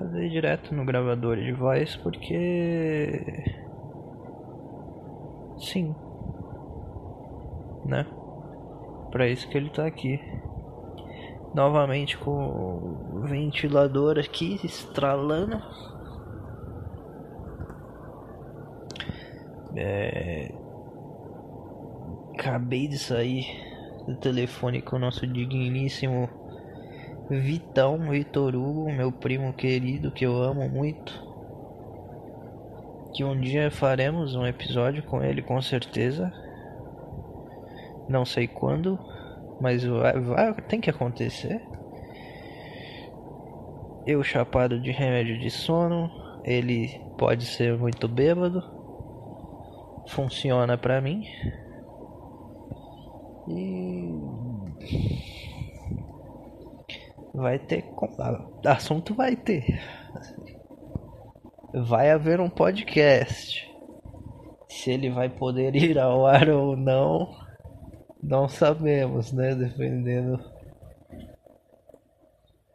fazer 0.00 0.30
direto 0.30 0.74
no 0.74 0.84
gravador 0.84 1.36
de 1.36 1.52
voz 1.52 1.94
porque. 1.96 3.20
Sim. 5.58 5.94
Né? 7.84 8.06
Pra 9.10 9.28
isso 9.28 9.48
que 9.48 9.58
ele 9.58 9.68
tá 9.70 9.86
aqui. 9.86 10.18
Novamente 11.54 12.16
com 12.16 12.32
o 12.32 13.20
ventilador 13.26 14.18
aqui 14.18 14.58
estralando. 14.64 15.60
É... 19.76 20.54
Acabei 22.34 22.88
de 22.88 22.98
sair 22.98 23.44
do 24.06 24.16
telefone 24.16 24.80
com 24.80 24.96
o 24.96 24.98
nosso 24.98 25.26
digníssimo 25.26 26.39
Vitão, 27.30 28.10
Vitor 28.10 28.56
Hugo, 28.56 28.92
meu 28.92 29.12
primo 29.12 29.52
querido 29.52 30.10
que 30.10 30.26
eu 30.26 30.42
amo 30.42 30.68
muito. 30.68 31.12
Que 33.14 33.22
um 33.22 33.40
dia 33.40 33.70
faremos 33.70 34.34
um 34.34 34.44
episódio 34.44 35.04
com 35.04 35.22
ele 35.22 35.40
com 35.40 35.62
certeza. 35.62 36.32
Não 38.08 38.24
sei 38.24 38.48
quando, 38.48 38.98
mas 39.60 39.84
vai, 39.84 40.18
vai 40.20 40.54
tem 40.62 40.80
que 40.80 40.90
acontecer. 40.90 41.62
Eu 44.04 44.24
chapado 44.24 44.80
de 44.80 44.90
remédio 44.90 45.38
de 45.38 45.50
sono, 45.50 46.10
ele 46.42 47.00
pode 47.16 47.46
ser 47.46 47.78
muito 47.78 48.08
bêbado. 48.08 48.60
Funciona 50.08 50.76
pra 50.76 51.00
mim. 51.00 51.24
E 53.48 55.29
vai 57.40 57.58
ter 57.58 57.82
assunto 58.66 59.14
vai 59.14 59.34
ter. 59.34 59.80
Vai 61.72 62.10
haver 62.10 62.40
um 62.40 62.50
podcast. 62.50 63.68
Se 64.68 64.90
ele 64.90 65.10
vai 65.10 65.28
poder 65.28 65.74
ir 65.74 65.98
ao 65.98 66.26
ar 66.26 66.48
ou 66.48 66.76
não, 66.76 67.34
não 68.22 68.48
sabemos, 68.48 69.32
né? 69.32 69.54
Dependendo 69.54 70.38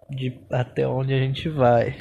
de 0.09 0.39
até 0.49 0.87
onde 0.87 1.13
a 1.13 1.19
gente 1.19 1.47
vai. 1.49 1.97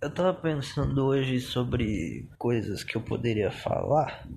Eu 0.00 0.12
tava 0.12 0.34
pensando 0.34 1.04
hoje 1.06 1.40
sobre 1.40 2.28
coisas 2.38 2.84
que 2.84 2.96
eu 2.96 3.00
poderia 3.00 3.50
falar, 3.50 4.28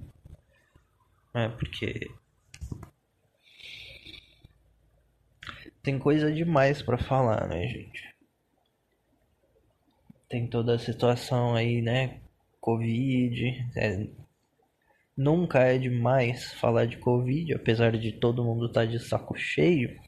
né? 1.34 1.50
Porque 1.50 2.10
tem 5.82 5.98
coisa 5.98 6.32
demais 6.32 6.82
para 6.82 6.98
falar, 6.98 7.48
né, 7.48 7.68
gente? 7.68 8.14
Tem 10.28 10.46
toda 10.48 10.76
a 10.76 10.80
situação 10.80 11.56
aí, 11.56 11.82
né? 11.82 12.20
Covid. 12.60 13.66
É... 13.76 14.08
Nunca 15.16 15.60
é 15.60 15.78
demais 15.78 16.54
falar 16.54 16.86
de 16.86 16.98
Covid, 16.98 17.54
apesar 17.54 17.98
de 17.98 18.12
todo 18.12 18.44
mundo 18.44 18.68
estar 18.68 18.82
tá 18.82 18.86
de 18.86 19.00
saco 19.00 19.36
cheio. 19.36 20.00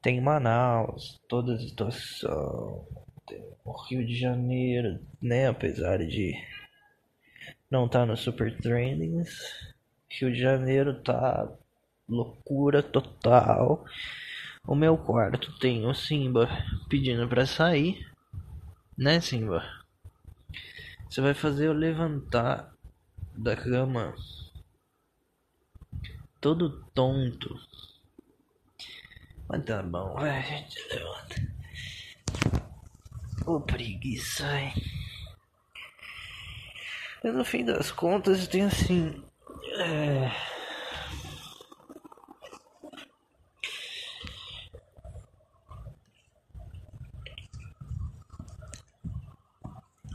Tem 0.00 0.20
Manaus, 0.20 1.20
toda 1.28 1.54
a 1.54 1.58
situação. 1.58 2.86
Tem 3.26 3.44
o 3.64 3.72
Rio 3.72 4.06
de 4.06 4.14
Janeiro, 4.14 4.98
né? 5.20 5.48
Apesar 5.48 5.98
de 5.98 6.34
não 7.70 7.86
estar 7.86 8.00
tá 8.00 8.06
no 8.06 8.16
Super 8.16 8.56
Trendings. 8.58 9.30
Rio 10.08 10.32
de 10.32 10.40
Janeiro 10.40 11.02
tá 11.02 11.50
loucura 12.12 12.82
total. 12.82 13.84
O 14.66 14.74
meu 14.74 14.96
quarto 14.96 15.58
tem 15.58 15.86
o 15.86 15.94
Simba 15.94 16.48
pedindo 16.88 17.26
para 17.28 17.46
sair, 17.46 18.06
né, 18.96 19.20
Simba? 19.20 19.64
Você 21.08 21.20
vai 21.20 21.34
fazer 21.34 21.66
eu 21.66 21.72
levantar 21.72 22.72
da 23.36 23.56
cama 23.56 24.14
todo 26.40 26.84
tonto. 26.94 27.58
Mas 29.48 29.64
tá 29.64 29.82
bom, 29.82 30.14
vai, 30.14 30.38
a 30.38 30.42
gente 30.42 30.78
levanta. 30.88 31.52
Ô 33.46 33.60
preguiça, 33.60 34.60
hein? 34.60 34.72
Mas 37.24 37.34
no 37.34 37.44
fim 37.44 37.64
das 37.64 37.90
contas 37.90 38.46
tem 38.46 38.62
assim. 38.62 39.24
É 39.78 40.61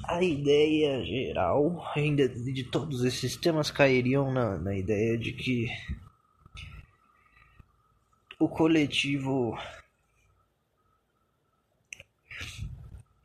a 0.07 0.23
ideia 0.23 1.03
geral 1.03 1.85
ainda 1.93 2.27
de 2.29 2.63
todos 2.63 3.03
esses 3.03 3.35
temas 3.35 3.69
cairiam 3.69 4.31
na, 4.31 4.57
na 4.57 4.75
ideia 4.75 5.17
de 5.17 5.33
que 5.33 5.67
o 8.39 8.47
coletivo 8.47 9.57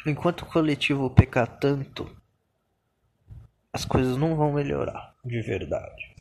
enquanto 0.04 0.42
o 0.42 0.46
coletivo 0.46 1.08
pecar 1.08 1.46
tanto 1.58 2.10
as 3.72 3.84
coisas 3.84 4.16
não 4.16 4.36
vão 4.36 4.52
melhorar 4.52 5.14
de 5.24 5.40
verdade. 5.40 6.12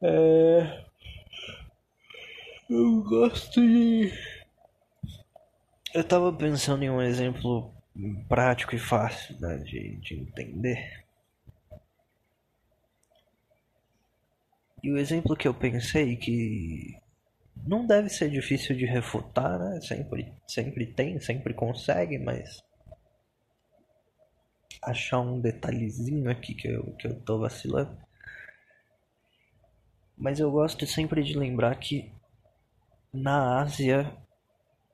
É 0.00 0.86
eu 2.68 3.00
gosto 3.02 3.60
de 3.60 4.12
eu 5.96 6.04
tava 6.04 6.30
pensando 6.30 6.82
em 6.82 6.90
um 6.90 7.00
exemplo 7.00 7.74
prático 8.28 8.74
e 8.74 8.78
fácil 8.78 9.34
né, 9.40 9.56
de, 9.56 9.96
de 9.96 10.20
entender. 10.20 11.06
E 14.82 14.92
o 14.92 14.98
exemplo 14.98 15.34
que 15.34 15.48
eu 15.48 15.54
pensei 15.54 16.16
que 16.16 17.00
não 17.66 17.86
deve 17.86 18.10
ser 18.10 18.28
difícil 18.30 18.76
de 18.76 18.84
refutar, 18.84 19.58
né? 19.58 19.80
Sempre, 19.80 20.30
sempre 20.46 20.86
tem, 20.86 21.18
sempre 21.18 21.54
consegue, 21.54 22.18
mas 22.18 22.62
achar 24.82 25.20
um 25.20 25.40
detalhezinho 25.40 26.30
aqui 26.30 26.54
que 26.54 26.68
eu, 26.68 26.92
que 26.96 27.08
eu 27.08 27.18
tô 27.22 27.38
vacilando. 27.38 27.96
Mas 30.14 30.38
eu 30.40 30.50
gosto 30.50 30.86
sempre 30.86 31.24
de 31.24 31.38
lembrar 31.38 31.74
que 31.76 32.12
na 33.10 33.62
Ásia 33.62 34.14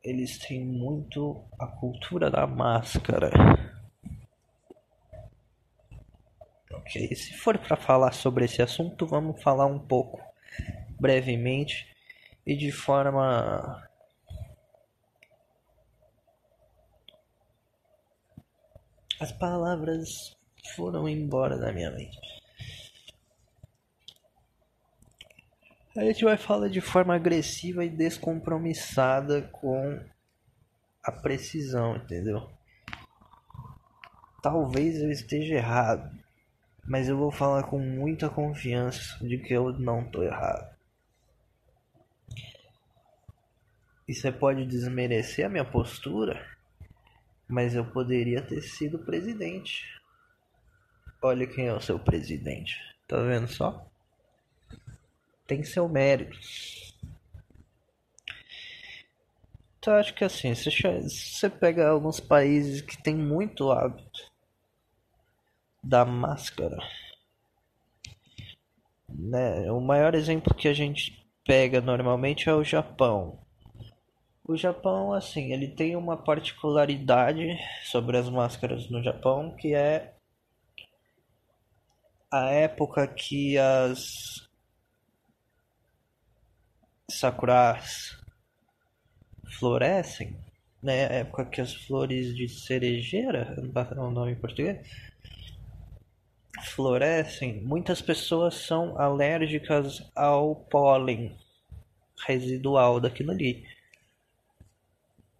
eles 0.02 0.38
têm 0.38 0.64
muito 0.64 1.44
a 1.58 1.66
cultura 1.66 2.30
da 2.30 2.46
máscara. 2.46 3.30
Ok, 6.72 7.14
se 7.14 7.34
for 7.34 7.56
para 7.58 7.76
falar 7.76 8.12
sobre 8.12 8.44
esse 8.44 8.60
assunto, 8.60 9.06
vamos 9.06 9.40
falar 9.40 9.66
um 9.66 9.78
pouco 9.78 10.20
brevemente 10.98 11.86
e 12.44 12.56
de 12.56 12.72
forma 12.72 13.88
as 19.20 19.30
palavras 19.32 20.36
foram 20.74 21.08
embora 21.08 21.56
da 21.56 21.72
minha 21.72 21.90
mente. 21.92 22.41
A 25.94 26.00
gente 26.04 26.24
vai 26.24 26.38
falar 26.38 26.68
de 26.68 26.80
forma 26.80 27.14
agressiva 27.14 27.84
e 27.84 27.90
descompromissada 27.90 29.42
com 29.52 30.02
a 31.04 31.12
precisão, 31.12 31.96
entendeu? 31.96 32.50
Talvez 34.42 35.02
eu 35.02 35.10
esteja 35.10 35.56
errado, 35.56 36.10
mas 36.82 37.10
eu 37.10 37.18
vou 37.18 37.30
falar 37.30 37.64
com 37.64 37.78
muita 37.78 38.30
confiança 38.30 39.18
de 39.20 39.36
que 39.36 39.52
eu 39.52 39.70
não 39.78 40.02
tô 40.10 40.22
errado. 40.22 40.74
E 44.08 44.14
você 44.14 44.32
pode 44.32 44.64
desmerecer 44.64 45.44
a 45.44 45.50
minha 45.50 45.64
postura, 45.64 46.42
mas 47.46 47.74
eu 47.74 47.84
poderia 47.84 48.40
ter 48.40 48.62
sido 48.62 48.98
presidente. 48.98 49.84
Olha 51.20 51.46
quem 51.46 51.66
é 51.66 51.74
o 51.74 51.82
seu 51.82 51.98
presidente. 51.98 52.78
Tá 53.06 53.22
vendo 53.22 53.46
só? 53.46 53.91
Tem 55.46 55.62
seu 55.64 55.88
mérito. 55.88 56.38
Então 59.78 59.94
acho 59.94 60.14
que 60.14 60.24
assim, 60.24 60.54
se 60.54 60.70
você 60.70 61.50
pega 61.50 61.88
alguns 61.88 62.20
países 62.20 62.80
que 62.80 63.02
tem 63.02 63.16
muito 63.16 63.72
hábito 63.72 64.30
da 65.82 66.04
máscara, 66.04 66.78
né? 69.08 69.70
O 69.72 69.80
maior 69.80 70.14
exemplo 70.14 70.54
que 70.54 70.68
a 70.68 70.72
gente 70.72 71.26
pega 71.44 71.80
normalmente 71.80 72.48
é 72.48 72.54
o 72.54 72.62
Japão. 72.62 73.40
O 74.44 74.56
Japão, 74.56 75.12
assim, 75.12 75.52
ele 75.52 75.68
tem 75.68 75.96
uma 75.96 76.16
particularidade 76.16 77.58
sobre 77.84 78.16
as 78.16 78.28
máscaras 78.28 78.88
no 78.90 79.02
Japão 79.02 79.54
que 79.56 79.74
é 79.74 80.14
a 82.30 82.50
época 82.50 83.06
que 83.06 83.58
as 83.58 84.48
sakuras 87.18 88.16
florescem, 89.58 90.36
né? 90.82 91.20
Época 91.20 91.46
que 91.46 91.60
as 91.60 91.74
flores 91.74 92.34
de 92.34 92.48
cerejeira, 92.48 93.54
não 93.56 94.04
é 94.04 94.08
o 94.08 94.10
nome 94.10 94.32
em 94.32 94.40
português, 94.40 94.86
florescem, 96.74 97.60
muitas 97.62 98.00
pessoas 98.00 98.54
são 98.54 98.98
alérgicas 98.98 100.10
ao 100.14 100.56
pólen 100.56 101.36
residual 102.26 103.00
daquilo 103.00 103.32
ali. 103.32 103.64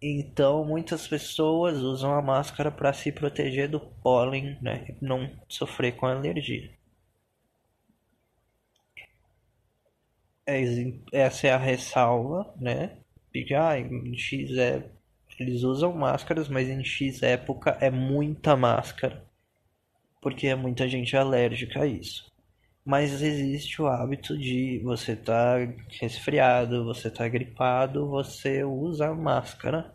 Então, 0.01 0.65
muitas 0.65 1.07
pessoas 1.07 1.77
usam 1.77 2.13
a 2.13 2.21
máscara 2.21 2.69
para 2.69 2.91
se 2.91 3.09
proteger 3.11 3.69
do 3.69 3.79
pólen, 3.79 4.57
né? 4.61 4.95
Não 5.01 5.31
sofrer 5.47 5.93
com 5.93 6.05
alergia. 6.05 6.69
Essa 10.45 11.47
é 11.47 11.51
a 11.51 11.57
ressalva, 11.57 12.53
né? 12.59 12.97
Porque, 13.31 13.53
ah, 13.53 13.77
em 13.79 14.15
X 14.15 14.57
é... 14.57 14.89
Eles 15.39 15.63
usam 15.63 15.91
máscaras, 15.93 16.47
mas 16.47 16.69
em 16.69 16.83
X 16.83 17.23
época 17.23 17.77
é 17.81 17.89
muita 17.89 18.55
máscara. 18.55 19.25
Porque 20.21 20.47
é 20.47 20.55
muita 20.55 20.87
gente 20.87 21.17
alérgica 21.17 21.81
a 21.81 21.87
isso. 21.87 22.31
Mas 22.85 23.21
existe 23.21 23.81
o 23.81 23.87
hábito 23.87 24.37
de 24.37 24.79
você 24.83 25.15
tá 25.15 25.55
resfriado, 25.99 26.85
você 26.85 27.09
tá 27.09 27.27
gripado, 27.27 28.09
você 28.09 28.63
usa 28.63 29.13
máscara 29.13 29.93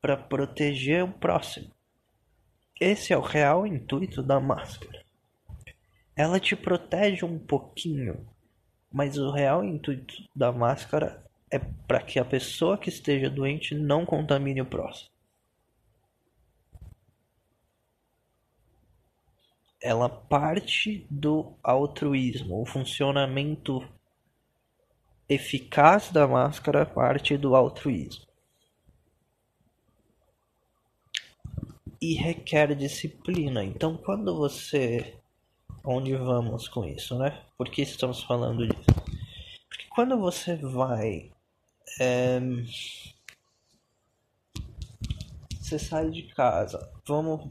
para 0.00 0.16
proteger 0.16 1.04
o 1.04 1.12
próximo. 1.12 1.70
Esse 2.80 3.12
é 3.12 3.18
o 3.18 3.22
real 3.22 3.66
intuito 3.66 4.22
da 4.22 4.38
máscara. 4.38 5.04
Ela 6.16 6.38
te 6.38 6.54
protege 6.54 7.24
um 7.24 7.38
pouquinho, 7.38 8.24
mas 8.90 9.18
o 9.18 9.30
real 9.30 9.64
intuito 9.64 10.14
da 10.34 10.52
máscara 10.52 11.24
é 11.50 11.58
para 11.58 12.00
que 12.02 12.18
a 12.18 12.24
pessoa 12.24 12.78
que 12.78 12.88
esteja 12.88 13.30
doente 13.30 13.74
não 13.74 14.04
contamine 14.04 14.60
o 14.60 14.66
próximo. 14.66 15.10
ela 19.80 20.08
parte 20.08 21.06
do 21.10 21.54
altruísmo. 21.62 22.60
O 22.60 22.66
funcionamento 22.66 23.86
eficaz 25.28 26.10
da 26.10 26.26
máscara 26.26 26.84
parte 26.84 27.36
do 27.36 27.54
altruísmo. 27.54 28.26
E 32.00 32.14
requer 32.14 32.74
disciplina. 32.74 33.64
Então, 33.64 33.96
quando 33.96 34.36
você. 34.36 35.16
Onde 35.90 36.14
vamos 36.14 36.68
com 36.68 36.84
isso, 36.84 37.18
né? 37.18 37.46
Por 37.56 37.70
que 37.70 37.80
estamos 37.80 38.22
falando 38.22 38.68
disso? 38.68 38.84
Porque 39.70 39.86
quando 39.88 40.18
você 40.18 40.54
vai. 40.54 41.30
É... 41.98 42.38
Você 45.58 45.78
sai 45.78 46.10
de 46.10 46.24
casa. 46.24 46.92
Vamos 47.06 47.50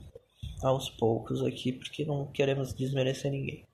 aos 0.62 0.88
poucos 0.88 1.42
aqui, 1.42 1.72
porque 1.72 2.06
não 2.06 2.28
queremos 2.28 2.76
desmerecer 2.76 3.32
ninguém. 3.32 3.66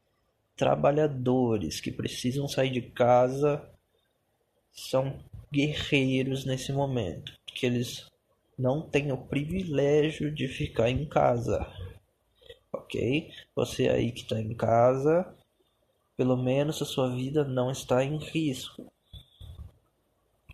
Trabalhadores 0.56 1.82
que 1.82 1.92
precisam 1.92 2.48
sair 2.48 2.72
de 2.72 2.84
casa 2.84 3.70
são 4.72 5.20
guerreiros 5.52 6.46
nesse 6.46 6.72
momento, 6.72 7.34
porque 7.46 7.66
eles 7.66 8.10
não 8.58 8.82
têm 8.82 9.12
o 9.12 9.18
privilégio 9.18 10.34
de 10.34 10.48
ficar 10.48 10.90
em 10.90 11.06
casa. 11.06 11.70
Ok? 12.74 13.32
Você 13.56 13.88
aí 13.88 14.12
que 14.12 14.22
está 14.24 14.40
em 14.40 14.54
casa, 14.56 15.32
pelo 16.18 16.36
menos 16.36 16.82
a 16.82 16.86
sua 16.86 17.10
vida 17.10 17.44
não 17.44 17.72
está 17.72 18.04
em 18.04 18.18
risco. 18.18 18.92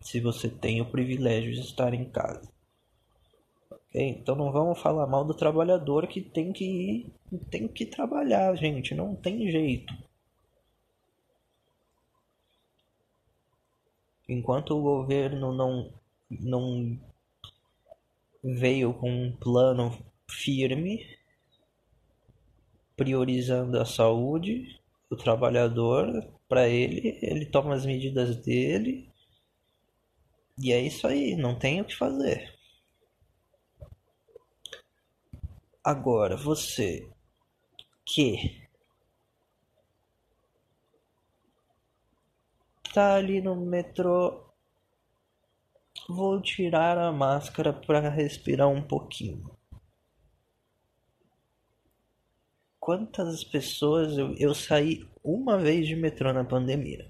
Se 0.02 0.20
você 0.20 0.50
tem 0.50 0.82
o 0.82 0.92
privilégio 0.92 1.54
de 1.54 1.62
estar 1.62 1.94
em 1.94 2.06
casa. 2.06 2.52
Então 3.94 4.36
não 4.36 4.52
vamos 4.52 4.80
falar 4.80 5.08
mal 5.08 5.26
do 5.26 5.34
trabalhador 5.34 6.08
que 6.08 6.22
tem 6.22 6.54
que 6.54 6.64
ir, 6.64 7.14
tem 7.50 7.68
que 7.68 7.86
trabalhar, 7.86 8.56
gente, 8.56 8.94
não 8.94 9.16
tem 9.16 9.50
jeito. 9.50 9.94
Enquanto 14.28 14.78
o 14.78 14.82
governo 14.82 15.52
não 15.52 15.92
não 16.30 17.00
veio 18.44 18.94
com 18.94 19.10
um 19.10 19.32
plano 19.36 19.98
firme 20.28 21.19
priorizando 23.00 23.80
a 23.80 23.86
saúde 23.86 24.78
do 25.10 25.16
trabalhador, 25.16 26.30
para 26.50 26.68
ele, 26.68 27.18
ele 27.22 27.46
toma 27.46 27.74
as 27.74 27.86
medidas 27.86 28.36
dele. 28.36 29.10
E 30.62 30.74
é 30.74 30.82
isso 30.82 31.08
aí, 31.08 31.34
não 31.34 31.58
tem 31.58 31.80
o 31.80 31.86
que 31.86 31.96
fazer. 31.96 32.54
Agora, 35.82 36.36
você 36.36 37.10
que 38.06 38.68
tá 42.94 43.16
ali 43.16 43.40
no 43.40 43.56
metrô, 43.56 44.44
vou 46.10 46.42
tirar 46.42 46.98
a 46.98 47.14
máscara 47.14 47.72
para 47.72 48.10
respirar 48.10 48.68
um 48.68 48.82
pouquinho. 48.82 49.59
Quantas 52.90 53.44
pessoas 53.44 54.18
eu, 54.18 54.34
eu 54.34 54.56
saí 54.56 55.08
uma 55.24 55.60
vez 55.60 55.88
de 55.88 55.96
metrô 55.96 56.34
na 56.34 56.44
pandemia? 56.44 57.08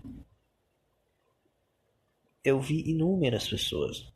Eu 2.43 2.59
vi 2.59 2.81
inúmeras 2.89 3.47
pessoas 3.47 4.11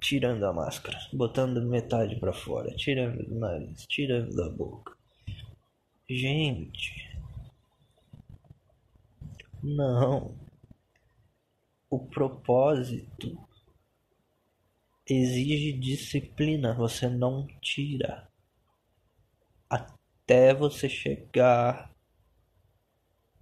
tirando 0.00 0.44
a 0.46 0.52
máscara, 0.52 0.96
botando 1.12 1.60
metade 1.60 2.14
para 2.20 2.32
fora, 2.32 2.72
tirando 2.76 3.20
do 3.26 3.34
nariz, 3.34 3.84
tirando 3.88 4.32
da 4.36 4.48
boca. 4.48 4.96
Gente, 6.08 7.18
não. 9.60 10.36
O 11.90 11.98
propósito 11.98 13.36
exige 15.04 15.72
disciplina, 15.72 16.74
você 16.74 17.08
não 17.08 17.44
tira 17.60 18.30
até 20.26 20.52
você 20.52 20.88
chegar 20.88 21.94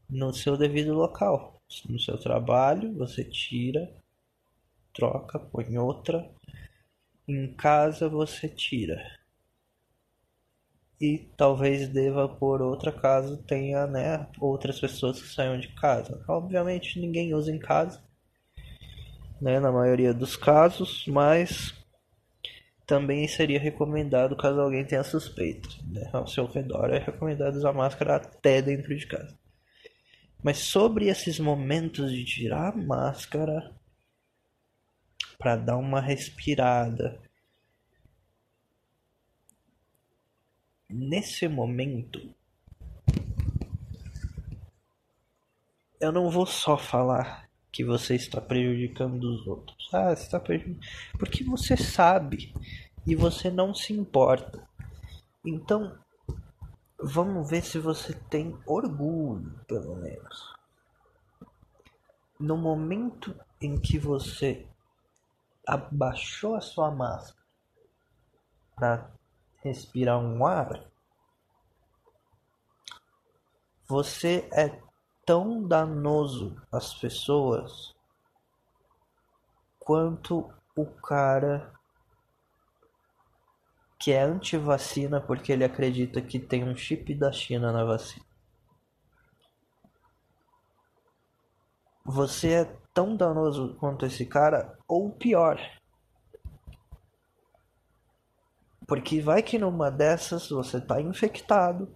no 0.09 0.35
seu 0.35 0.55
devido 0.55 0.93
local. 0.93 1.63
No 1.89 1.99
seu 1.99 2.19
trabalho, 2.19 2.95
você 2.95 3.25
tira, 3.25 3.91
troca, 4.93 5.39
põe 5.39 5.79
outra, 5.79 6.31
em 7.27 7.55
casa 7.55 8.07
você 8.07 8.49
tira. 8.51 9.03
E 11.01 11.27
talvez 11.39 11.89
deva 11.89 12.29
por 12.29 12.61
outra 12.61 12.93
caso 12.93 13.43
tenha, 13.45 13.87
né, 13.87 14.29
outras 14.39 14.79
pessoas 14.79 15.21
que 15.21 15.29
saiam 15.29 15.59
de 15.59 15.69
casa. 15.75 16.23
Obviamente 16.29 17.01
ninguém 17.01 17.35
usa 17.35 17.51
em 17.51 17.59
casa, 17.59 18.05
né, 19.41 19.59
na 19.59 19.73
maioria 19.73 20.13
dos 20.13 20.37
casos, 20.37 21.07
mas 21.07 21.75
também 22.87 23.27
seria 23.27 23.59
recomendado 23.59 24.37
caso 24.37 24.61
alguém 24.61 24.85
tenha 24.85 25.05
suspeita, 25.05 25.69
né, 25.87 26.09
ao 26.13 26.27
seu 26.27 26.47
redor 26.47 26.91
é 26.91 26.99
recomendado 26.99 27.57
usar 27.57 27.73
máscara 27.73 28.17
até 28.17 28.61
dentro 28.61 28.97
de 28.97 29.07
casa. 29.07 29.39
Mas 30.43 30.59
sobre 30.59 31.09
esses 31.09 31.39
momentos 31.39 32.13
de 32.13 32.25
tirar 32.25 32.73
a 32.73 32.77
máscara, 32.77 33.75
para 35.39 35.57
dar 35.57 35.77
uma 35.77 36.01
respirada. 36.01 37.21
Nesse 40.89 41.49
momento, 41.49 42.35
eu 46.01 46.13
não 46.13 46.31
vou 46.31 46.47
só 46.47 46.79
falar 46.79 47.44
que 47.75 47.83
você 47.83 48.15
está 48.15 48.41
prejudicando 48.41 49.25
os 49.25 49.45
outros. 49.49 49.93
Ah, 49.93 50.13
está 50.13 50.39
prejudicando. 50.39 50.87
Porque 51.19 51.43
você 51.43 51.77
sabe 51.77 52.55
e 53.05 53.17
você 53.17 53.51
não 53.51 53.75
se 53.75 53.93
importa. 53.93 54.65
Então, 55.45 55.99
vamos 56.97 57.51
ver 57.51 57.65
se 57.65 57.81
você 57.81 58.15
tem 58.31 58.57
orgulho, 58.65 59.59
pelo 59.67 59.97
menos. 59.97 60.55
No 62.39 62.57
momento 62.57 63.35
em 63.61 63.77
que 63.77 63.99
você 63.99 64.69
abaixou 65.67 66.55
a 66.55 66.61
sua 66.61 66.93
máscara 66.93 67.43
para 68.77 69.11
respirar 69.65 70.21
um 70.21 70.47
ar, 70.47 70.81
você 73.85 74.49
é 74.53 74.81
tão 75.25 75.63
danoso 75.63 76.57
às 76.71 76.95
pessoas 76.95 77.95
quanto 79.79 80.53
o 80.77 80.87
cara 80.87 81.73
que 83.99 84.13
é 84.13 84.23
anti-vacina 84.23 85.21
porque 85.21 85.53
ele 85.53 85.65
acredita 85.65 86.21
que 86.21 86.39
tem 86.39 86.65
um 86.65 86.77
chip 86.77 87.15
da 87.15 87.33
China 87.33 87.73
na 87.73 87.85
vacina. 87.85 88.25
você 92.05 92.53
é 92.53 92.77
tão 92.93 93.17
danoso 93.17 93.75
quanto 93.81 94.05
esse 94.05 94.27
cara, 94.27 94.79
ou 94.87 95.11
pior. 95.11 95.59
Porque 98.87 99.21
vai 99.23 99.43
que 99.43 99.59
numa 99.59 99.91
dessas 99.91 100.51
você 100.51 100.79
tá 100.81 101.01
infectado. 101.01 101.89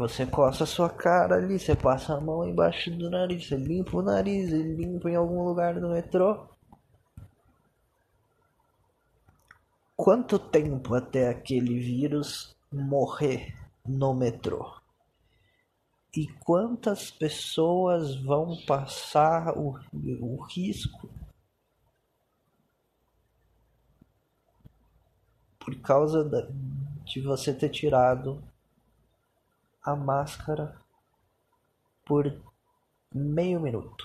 Você 0.00 0.24
coça 0.24 0.64
a 0.64 0.66
sua 0.66 0.88
cara 0.88 1.36
ali, 1.36 1.58
você 1.58 1.76
passa 1.76 2.14
a 2.14 2.20
mão 2.22 2.48
embaixo 2.48 2.90
do 2.90 3.10
nariz, 3.10 3.46
você 3.46 3.54
limpa 3.54 3.98
o 3.98 4.02
nariz, 4.02 4.48
limpa 4.48 5.10
em 5.10 5.14
algum 5.14 5.44
lugar 5.44 5.78
do 5.78 5.90
metrô. 5.90 6.48
Quanto 9.94 10.38
tempo 10.38 10.94
até 10.94 11.28
aquele 11.28 11.78
vírus 11.78 12.56
morrer 12.72 13.54
no 13.86 14.14
metrô? 14.14 14.74
E 16.16 16.26
quantas 16.46 17.10
pessoas 17.10 18.16
vão 18.22 18.56
passar 18.66 19.52
o, 19.54 19.78
o 19.92 20.42
risco 20.44 21.10
por 25.58 25.78
causa 25.82 26.24
da, 26.24 26.48
de 27.04 27.20
você 27.20 27.52
ter 27.52 27.68
tirado 27.68 28.42
a 29.82 29.96
máscara 29.96 30.76
por 32.04 32.40
meio 33.14 33.60
minuto. 33.60 34.04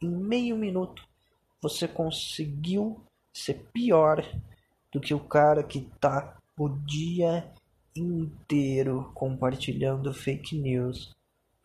Em 0.00 0.08
meio 0.08 0.56
minuto 0.56 1.06
você 1.60 1.86
conseguiu 1.86 3.00
ser 3.32 3.54
pior 3.72 4.24
do 4.92 5.00
que 5.00 5.14
o 5.14 5.20
cara 5.20 5.62
que 5.62 5.82
tá 6.00 6.36
o 6.58 6.68
dia 6.68 7.50
inteiro 7.94 9.10
compartilhando 9.14 10.12
fake 10.12 10.58
news, 10.58 11.14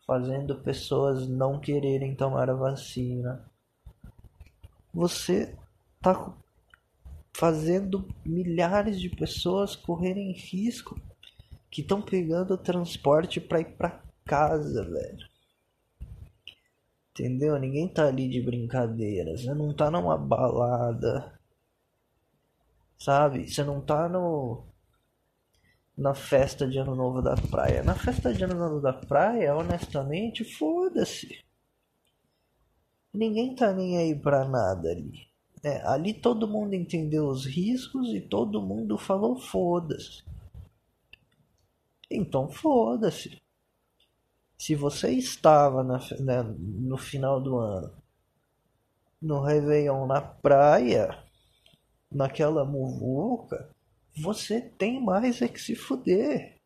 fazendo 0.06 0.56
pessoas 0.60 1.28
não 1.28 1.58
quererem 1.58 2.14
tomar 2.14 2.48
a 2.48 2.54
vacina. 2.54 3.44
Você 4.92 5.54
tá 6.00 6.32
fazendo 7.32 8.08
milhares 8.24 9.00
de 9.00 9.10
pessoas 9.10 9.76
correrem 9.76 10.32
risco 10.32 11.00
que 11.70 11.82
estão 11.82 12.00
pegando 12.02 12.56
transporte 12.56 13.40
para 13.40 13.60
ir 13.60 13.76
para 13.76 14.02
casa, 14.24 14.84
velho. 14.84 15.28
Entendeu? 17.10 17.58
Ninguém 17.58 17.88
tá 17.88 18.06
ali 18.06 18.28
de 18.28 18.40
brincadeira. 18.40 19.36
Você 19.36 19.52
não 19.52 19.74
tá 19.74 19.90
numa 19.90 20.16
balada 20.16 21.38
Sabe? 22.98 23.48
Você 23.48 23.62
não 23.62 23.80
tá 23.80 24.08
no. 24.08 24.64
Na 25.96 26.14
festa 26.14 26.66
de 26.66 26.78
ano 26.78 26.94
novo 26.94 27.22
da 27.22 27.34
praia. 27.34 27.82
Na 27.82 27.94
festa 27.94 28.32
de 28.32 28.44
ano 28.44 28.54
novo 28.54 28.80
da 28.80 28.92
praia, 28.92 29.56
honestamente, 29.56 30.44
foda-se. 30.44 31.38
Ninguém 33.12 33.54
tá 33.54 33.72
nem 33.72 33.98
aí 33.98 34.14
pra 34.14 34.44
nada 34.44 34.90
ali. 34.90 35.26
É, 35.62 35.82
ali 35.88 36.14
todo 36.14 36.46
mundo 36.46 36.74
entendeu 36.74 37.26
os 37.28 37.44
riscos 37.44 38.14
e 38.14 38.20
todo 38.20 38.62
mundo 38.62 38.96
falou 38.96 39.36
foda-se. 39.36 40.22
Então 42.10 42.48
foda-se. 42.48 43.40
Se 44.58 44.74
você 44.74 45.10
estava 45.10 45.84
na, 45.84 45.98
né, 46.20 46.42
no 46.42 46.96
final 46.96 47.40
do 47.40 47.58
ano 47.58 47.98
no 49.20 49.40
Réveillon 49.40 50.06
na 50.06 50.20
praia, 50.20 51.22
naquela 52.10 52.64
muvuca, 52.64 53.70
você 54.16 54.60
tem 54.60 55.04
mais 55.04 55.42
é 55.42 55.48
que 55.48 55.60
se 55.60 55.74
fuder. 55.74 56.56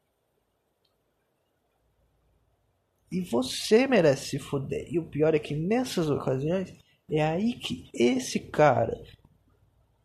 E 3.11 3.21
você 3.21 3.87
merece 3.87 4.31
se 4.31 4.39
fuder. 4.39 4.87
E 4.91 4.99
o 4.99 5.09
pior 5.09 5.35
é 5.35 5.39
que 5.39 5.55
nessas 5.55 6.09
ocasiões 6.09 6.75
é 7.11 7.23
aí 7.23 7.55
que 7.55 7.91
esse 7.93 8.41
cara 8.41 9.03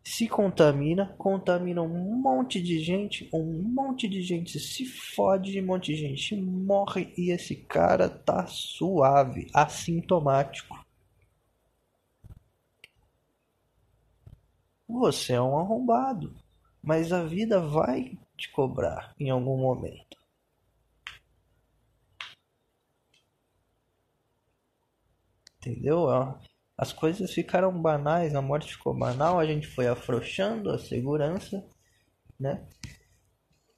se 0.08 0.26
contamina, 0.26 1.14
contamina 1.18 1.82
um 1.82 2.16
monte 2.16 2.62
de 2.62 2.80
gente, 2.80 3.28
um 3.30 3.62
monte 3.62 4.08
de 4.08 4.22
gente 4.22 4.58
se 4.58 4.86
fode, 4.86 5.60
um 5.60 5.66
monte 5.66 5.94
de 5.94 5.96
gente 5.98 6.34
morre 6.34 7.12
e 7.14 7.30
esse 7.30 7.54
cara 7.54 8.08
tá 8.08 8.46
suave, 8.46 9.50
assintomático. 9.52 10.82
Você 14.88 15.34
é 15.34 15.42
um 15.42 15.58
arrombado, 15.58 16.34
mas 16.82 17.12
a 17.12 17.22
vida 17.22 17.60
vai 17.60 18.18
te 18.34 18.50
cobrar 18.50 19.14
em 19.20 19.28
algum 19.28 19.58
momento. 19.58 20.16
Entendeu? 25.58 26.08
As 26.78 26.92
coisas 26.92 27.32
ficaram 27.32 27.72
banais, 27.82 28.36
a 28.36 28.40
morte 28.40 28.72
ficou 28.72 28.94
banal, 28.94 29.40
a 29.40 29.44
gente 29.44 29.66
foi 29.66 29.88
afrouxando 29.88 30.70
a 30.70 30.78
segurança, 30.78 31.68
né? 32.38 32.64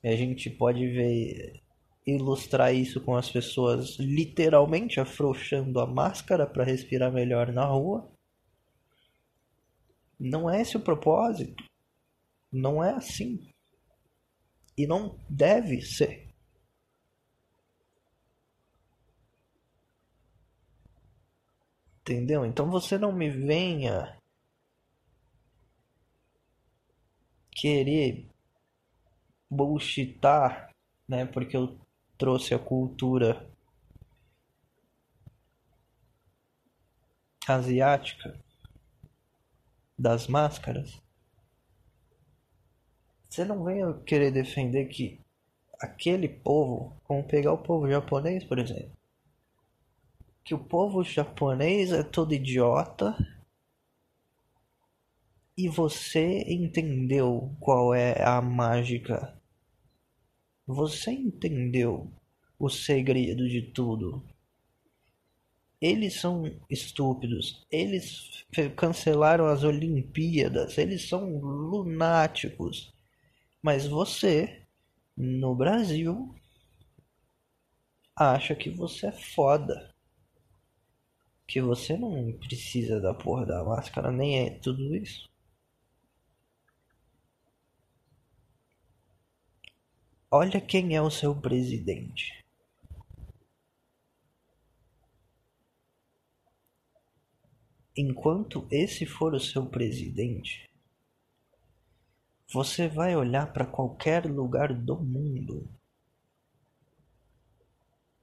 E 0.04 0.08
a 0.08 0.14
gente 0.14 0.50
pode 0.50 0.86
ver 0.86 1.62
ilustrar 2.06 2.74
isso 2.74 3.00
com 3.00 3.16
as 3.16 3.30
pessoas 3.30 3.96
literalmente 3.98 5.00
afrouxando 5.00 5.80
a 5.80 5.86
máscara 5.86 6.46
para 6.46 6.62
respirar 6.62 7.10
melhor 7.10 7.50
na 7.52 7.64
rua. 7.64 8.06
Não 10.18 10.50
é 10.50 10.60
esse 10.60 10.76
o 10.76 10.80
propósito. 10.80 11.64
Não 12.52 12.84
é 12.84 12.90
assim. 12.90 13.50
E 14.76 14.86
não 14.86 15.18
deve 15.28 15.80
ser. 15.80 16.29
Entendeu? 22.10 22.44
Então 22.44 22.68
você 22.68 22.98
não 22.98 23.12
me 23.12 23.30
venha 23.30 24.18
querer 27.52 28.26
bullshitar, 29.48 30.74
né? 31.06 31.24
Porque 31.24 31.56
eu 31.56 31.78
trouxe 32.18 32.52
a 32.52 32.58
cultura 32.58 33.48
asiática 37.46 38.36
das 39.96 40.26
máscaras, 40.26 41.00
você 43.28 43.44
não 43.44 43.62
venha 43.62 43.94
querer 44.04 44.32
defender 44.32 44.86
que 44.86 45.20
aquele 45.78 46.28
povo, 46.28 47.00
como 47.04 47.22
pegar 47.22 47.52
o 47.52 47.62
povo 47.62 47.88
japonês, 47.88 48.42
por 48.42 48.58
exemplo, 48.58 48.99
que 50.50 50.54
o 50.54 50.58
povo 50.58 51.04
japonês 51.04 51.92
é 51.92 52.02
todo 52.02 52.34
idiota 52.34 53.16
e 55.56 55.68
você 55.68 56.42
entendeu 56.48 57.54
qual 57.60 57.94
é 57.94 58.20
a 58.20 58.42
mágica. 58.42 59.40
Você 60.66 61.12
entendeu 61.12 62.10
o 62.58 62.68
segredo 62.68 63.48
de 63.48 63.62
tudo. 63.62 64.24
Eles 65.80 66.14
são 66.14 66.52
estúpidos. 66.68 67.64
Eles 67.70 68.44
cancelaram 68.74 69.46
as 69.46 69.62
Olimpíadas. 69.62 70.76
Eles 70.78 71.08
são 71.08 71.38
lunáticos. 71.38 72.92
Mas 73.62 73.86
você, 73.86 74.62
no 75.16 75.54
Brasil, 75.54 76.34
acha 78.16 78.56
que 78.56 78.68
você 78.68 79.06
é 79.06 79.12
foda. 79.12 79.94
Que 81.50 81.60
você 81.60 81.96
não 81.96 82.32
precisa 82.38 83.00
da 83.00 83.12
porra 83.12 83.44
da 83.44 83.64
máscara, 83.64 84.12
nem 84.12 84.38
é 84.38 84.50
tudo 84.50 84.94
isso. 84.94 85.28
Olha 90.30 90.60
quem 90.60 90.94
é 90.94 91.02
o 91.02 91.10
seu 91.10 91.34
presidente. 91.34 92.44
Enquanto 97.96 98.68
esse 98.70 99.04
for 99.04 99.34
o 99.34 99.40
seu 99.40 99.66
presidente, 99.66 100.70
você 102.46 102.86
vai 102.86 103.16
olhar 103.16 103.52
para 103.52 103.66
qualquer 103.66 104.24
lugar 104.24 104.72
do 104.72 104.96
mundo 104.96 105.68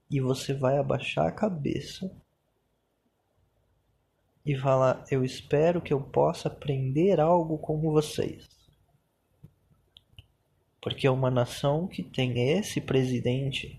e 0.10 0.22
você 0.22 0.54
vai 0.54 0.78
abaixar 0.78 1.28
a 1.28 1.32
cabeça 1.34 2.10
e 4.48 4.58
falar: 4.58 5.06
Eu 5.12 5.26
espero 5.26 5.82
que 5.82 5.94
eu 5.94 6.02
possa 6.02 6.48
aprender 6.48 7.20
algo 7.20 7.58
com 7.58 7.82
vocês. 7.82 8.48
Porque 10.82 11.10
uma 11.10 11.30
nação 11.30 11.86
que 11.86 12.02
tem 12.02 12.52
esse 12.58 12.80
presidente 12.80 13.78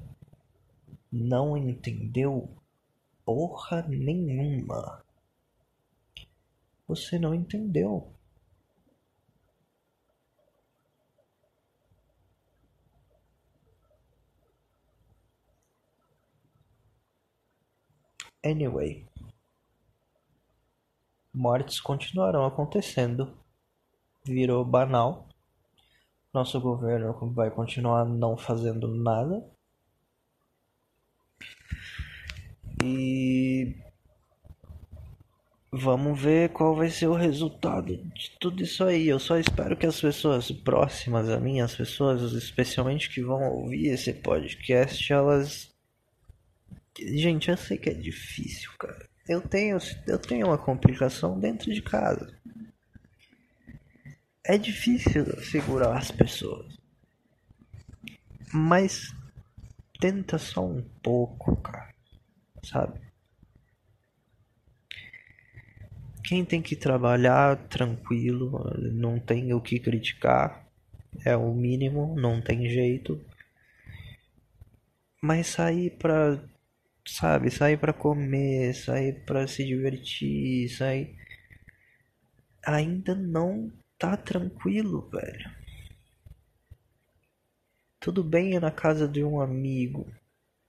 não 1.11 1.57
entendeu 1.57 2.55
porra 3.25 3.81
nenhuma. 3.89 5.03
Você 6.87 7.19
não 7.19 7.35
entendeu. 7.35 8.13
Anyway, 18.45 19.08
mortes 21.39 21.81
continuarão 21.81 22.45
acontecendo. 22.45 23.33
Virou 24.25 24.65
banal. 24.65 25.29
Nosso 26.35 26.61
governo 26.61 27.15
vai 27.33 27.51
continuar 27.51 28.05
não 28.05 28.37
fazendo 28.37 28.89
nada. 28.89 29.49
E 32.83 33.77
vamos 35.73 36.21
ver 36.21 36.51
qual 36.51 36.75
vai 36.75 36.91
ser 36.91 37.07
o 37.07 37.15
resultado 37.15 37.97
de 37.97 38.31
tudo 38.39 38.63
isso 38.63 38.85
aí. 38.85 39.09
Eu 39.09 39.19
só 39.19 39.39
espero 39.39 39.77
que 39.77 39.87
as 39.87 40.01
pessoas 40.01 40.51
próximas 40.51 41.29
a 41.31 41.39
mim, 41.39 41.61
as 41.61 41.75
pessoas 41.75 42.33
especialmente 42.33 43.09
que 43.09 43.23
vão 43.23 43.43
ouvir 43.53 43.87
esse 43.87 44.13
podcast, 44.13 45.13
elas. 45.13 45.73
Gente, 46.99 47.49
eu 47.49 47.57
sei 47.57 47.79
que 47.79 47.91
é 47.91 47.95
difícil, 47.95 48.71
cara. 48.79 49.08
Eu 49.29 49.43
tenho, 49.43 49.77
eu 50.07 50.19
tenho 50.19 50.47
uma 50.47 50.57
complicação 50.57 51.39
dentro 51.39 51.73
de 51.73 51.83
casa. 51.83 52.35
É 54.43 54.57
difícil 54.57 55.27
segurar 55.43 55.99
as 55.99 56.11
pessoas. 56.11 56.75
Mas 58.51 59.15
tenta 60.01 60.39
só 60.39 60.67
um 60.67 60.83
pouco, 61.03 61.55
cara. 61.57 61.95
Sabe? 62.65 62.99
Quem 66.25 66.45
tem 66.45 66.63
que 66.63 66.75
trabalhar 66.75 67.57
tranquilo, 67.69 68.73
não 68.93 69.19
tem 69.19 69.53
o 69.53 69.61
que 69.61 69.79
criticar. 69.79 70.67
É 71.25 71.37
o 71.37 71.53
mínimo, 71.53 72.15
não 72.19 72.41
tem 72.41 72.69
jeito. 72.71 73.21
Mas 75.23 75.49
sair 75.49 75.91
pra 75.91 76.39
sabe, 77.09 77.51
sair 77.51 77.79
para 77.79 77.93
comer, 77.93 78.75
sair 78.75 79.25
para 79.25 79.47
se 79.49 79.65
divertir, 79.65 80.69
sair 80.69 81.17
ainda 82.65 83.15
não 83.15 83.73
tá 83.99 84.17
tranquilo, 84.17 85.09
velho. 85.11 85.51
Tudo 87.99 88.23
bem 88.23 88.55
ir 88.55 88.61
na 88.61 88.71
casa 88.71 89.09
de 89.09 89.25
um 89.25 89.41
amigo, 89.41 90.07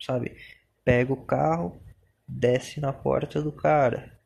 sabe? 0.01 0.35
Pega 0.83 1.13
o 1.13 1.25
carro, 1.25 1.79
desce 2.27 2.79
na 2.79 2.93
porta 2.93 3.41
do 3.41 3.51
cara, 3.51 4.17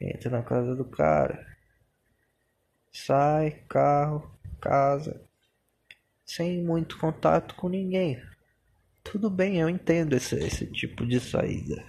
entra 0.00 0.30
na 0.30 0.42
casa 0.42 0.74
do 0.74 0.84
cara, 0.84 1.46
sai, 2.92 3.62
carro, 3.68 4.30
casa, 4.60 5.22
sem 6.26 6.62
muito 6.62 6.98
contato 6.98 7.54
com 7.54 7.68
ninguém. 7.68 8.20
Tudo 9.02 9.30
bem, 9.30 9.58
eu 9.58 9.68
entendo 9.68 10.14
esse, 10.14 10.36
esse 10.36 10.66
tipo 10.66 11.06
de 11.06 11.20
saída. 11.20 11.84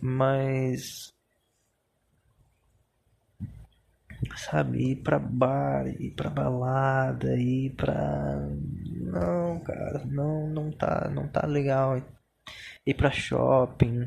Mas. 0.00 1.12
Sabe, 4.36 4.78
ir 4.92 4.96
pra 4.96 5.18
bar, 5.18 5.86
ir 6.00 6.10
pra 6.12 6.30
balada, 6.30 7.36
ir 7.36 7.70
pra. 7.74 8.36
Não, 9.00 9.60
cara, 9.60 10.04
não, 10.06 10.48
não 10.48 10.70
tá, 10.70 11.08
não 11.10 11.26
tá 11.28 11.46
legal. 11.46 12.02
Ir 12.86 12.94
pra 12.94 13.10
shopping. 13.10 14.06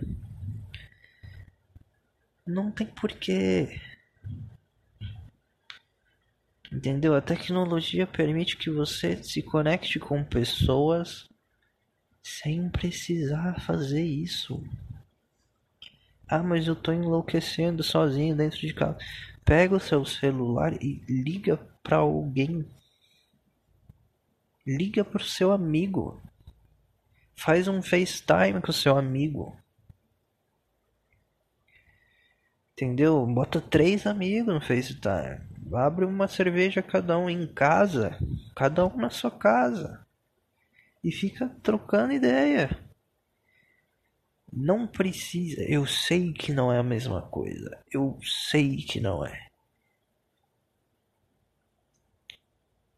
Não 2.46 2.72
tem 2.72 2.88
porquê. 2.88 3.80
Entendeu? 6.74 7.14
A 7.14 7.22
tecnologia 7.22 8.08
permite 8.08 8.58
que 8.58 8.72
você 8.72 9.22
se 9.24 9.44
conecte 9.44 10.00
com 10.00 10.24
pessoas 10.24 11.30
sem 12.24 12.68
precisar 12.68 13.62
fazer 13.62 14.04
isso. 14.04 14.64
Ah, 16.28 16.42
mas 16.42 16.68
eu 16.68 16.76
tô 16.76 16.92
enlouquecendo 16.92 17.84
sozinho 17.84 18.36
dentro 18.36 18.60
de 18.60 18.74
casa. 18.74 18.98
Pega 19.46 19.76
o 19.76 19.80
seu 19.80 20.04
celular 20.04 20.74
e 20.82 21.04
liga 21.08 21.58
para 21.84 21.98
alguém. 21.98 22.66
Liga 24.66 25.06
pro 25.06 25.24
seu 25.24 25.52
amigo. 25.52 26.20
Faz 27.36 27.68
um 27.68 27.84
FaceTime 27.84 28.62
com 28.62 28.72
o 28.72 28.74
seu 28.74 28.98
amigo. 28.98 29.56
Entendeu? 32.72 33.28
Bota 33.28 33.62
três 33.62 34.08
amigos 34.08 34.56
no 34.56 34.62
FaceTime. 34.62 35.53
Abre 35.76 36.06
uma 36.06 36.28
cerveja 36.28 36.82
cada 36.82 37.18
um 37.18 37.30
em 37.30 37.48
casa, 37.48 38.18
cada 38.56 38.86
um 38.86 38.98
na 38.98 39.10
sua 39.10 39.32
casa. 39.32 40.06
E 41.04 41.12
fica 41.12 41.50
trocando 41.62 42.14
ideia. 42.14 42.70
Não 44.52 44.86
precisa. 44.86 45.64
Eu 45.64 45.86
sei 45.88 46.32
que 46.32 46.54
não 46.54 46.72
é 46.72 46.78
a 46.80 46.84
mesma 46.84 47.22
coisa. 47.24 47.80
Eu 47.92 48.20
sei 48.22 48.78
que 48.78 49.00
não 49.00 49.26
é. 49.26 49.48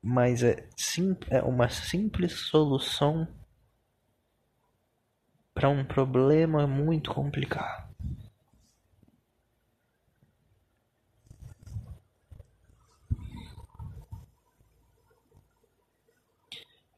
Mas 0.01 0.43
é, 0.43 0.69
sim, 0.77 1.17
é 1.31 1.41
uma 1.41 1.67
simples 1.69 2.33
solução 2.33 3.27
para 5.53 5.69
um 5.69 5.83
problema 5.83 6.67
muito 6.67 7.11
complicado. 7.13 7.84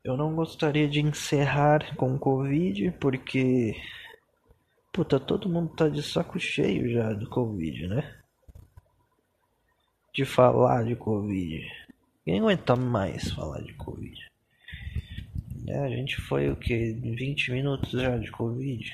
Eu 0.07 0.15
não 0.15 0.33
gostaria 0.33 0.87
de 0.87 1.01
encerrar 1.01 1.93
com 1.97 2.17
Covid, 2.17 2.91
porque. 2.91 3.75
Puta, 4.93 5.19
todo 5.19 5.49
mundo 5.49 5.75
tá 5.75 5.89
de 5.89 6.01
saco 6.01 6.39
cheio 6.39 6.89
já 6.89 7.11
do 7.11 7.29
Covid, 7.29 7.87
né? 7.87 8.15
De 10.13 10.23
falar 10.23 10.85
de 10.85 10.95
Covid. 10.95 11.61
Ninguém 12.25 12.39
aguenta 12.39 12.73
mais 12.77 13.31
falar 13.31 13.61
de 13.61 13.73
Covid. 13.73 14.25
É, 15.67 15.77
a 15.79 15.89
gente 15.89 16.15
foi 16.21 16.49
o 16.49 16.55
que? 16.55 16.93
20 16.93 17.51
minutos 17.51 17.91
já 17.91 18.17
de 18.17 18.31
Covid. 18.31 18.89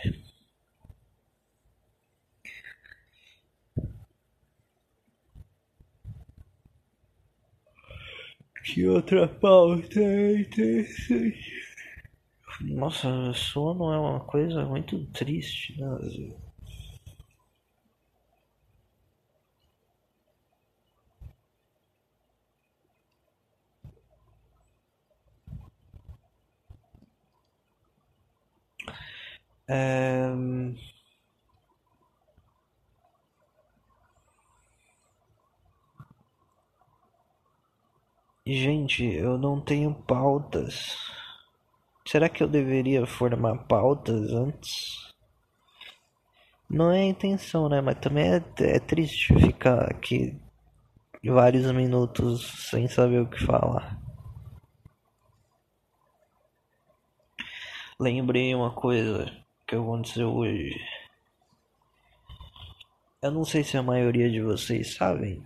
Que 8.64 8.88
outra 8.88 9.28
pauta? 9.28 10.00
Nossa, 12.62 13.32
sono 13.36 13.94
é 13.94 14.00
uma 14.00 14.20
coisa 14.22 14.66
muito 14.66 15.06
triste, 15.12 15.80
né? 15.80 15.88
É... 29.68 30.34
Gente, 38.46 39.06
eu 39.06 39.38
não 39.38 39.62
tenho 39.62 39.96
pautas. 39.96 40.98
Será 42.06 42.28
que 42.28 42.44
eu 42.44 42.48
deveria 42.48 43.06
formar 43.08 43.58
pautas 43.68 44.34
antes? 44.34 45.14
Não 46.70 46.92
é 46.92 47.00
a 47.00 47.06
intenção, 47.06 47.70
né? 47.70 47.80
Mas 47.80 48.00
também 48.00 48.34
é, 48.34 48.44
é 48.60 48.80
triste 48.80 49.34
ficar 49.40 49.90
aqui 49.90 50.38
vários 51.24 51.72
minutos 51.72 52.70
sem 52.70 52.86
saber 52.90 53.22
o 53.22 53.30
que 53.30 53.42
falar. 53.46 53.98
Lembrei 57.98 58.54
uma 58.54 58.72
coisa 58.72 59.26
que 59.66 59.76
aconteceu 59.76 60.28
hoje. 60.30 60.76
Eu 63.22 63.32
não 63.32 63.46
sei 63.46 63.64
se 63.64 63.78
a 63.78 63.84
maioria 63.84 64.30
de 64.30 64.42
vocês 64.42 64.96
sabem, 64.96 65.42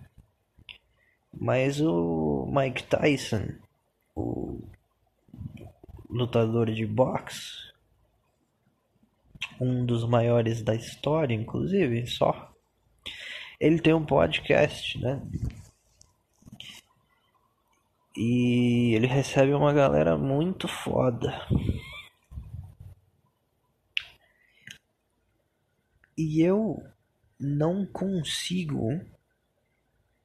mas 1.40 1.80
o 1.80 2.46
Mike 2.52 2.84
Tyson, 2.84 3.48
o 4.14 4.60
lutador 6.10 6.70
de 6.70 6.84
boxe, 6.84 7.72
um 9.60 9.86
dos 9.86 10.04
maiores 10.04 10.62
da 10.62 10.74
história, 10.74 11.34
inclusive, 11.34 12.06
só. 12.06 12.52
Ele 13.60 13.80
tem 13.80 13.94
um 13.94 14.04
podcast, 14.04 14.98
né? 15.00 15.22
E 18.16 18.94
ele 18.94 19.06
recebe 19.06 19.52
uma 19.52 19.72
galera 19.72 20.16
muito 20.18 20.66
foda. 20.66 21.46
E 26.16 26.42
eu 26.42 26.82
não 27.38 27.86
consigo 27.86 29.00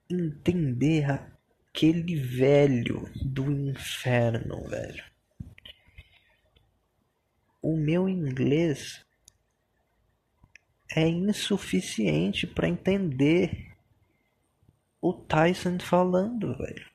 entender 0.10 1.06
aquele 1.10 2.16
velho 2.16 3.10
do 3.16 3.52
inferno, 3.52 4.68
velho. 4.68 5.04
O 7.62 7.78
meu 7.78 8.10
inglês 8.10 9.06
é 10.96 11.08
insuficiente 11.08 12.46
para 12.46 12.68
entender 12.68 13.74
o 15.02 15.14
Tyson 15.14 15.80
falando, 15.80 16.56
velho. 16.58 16.94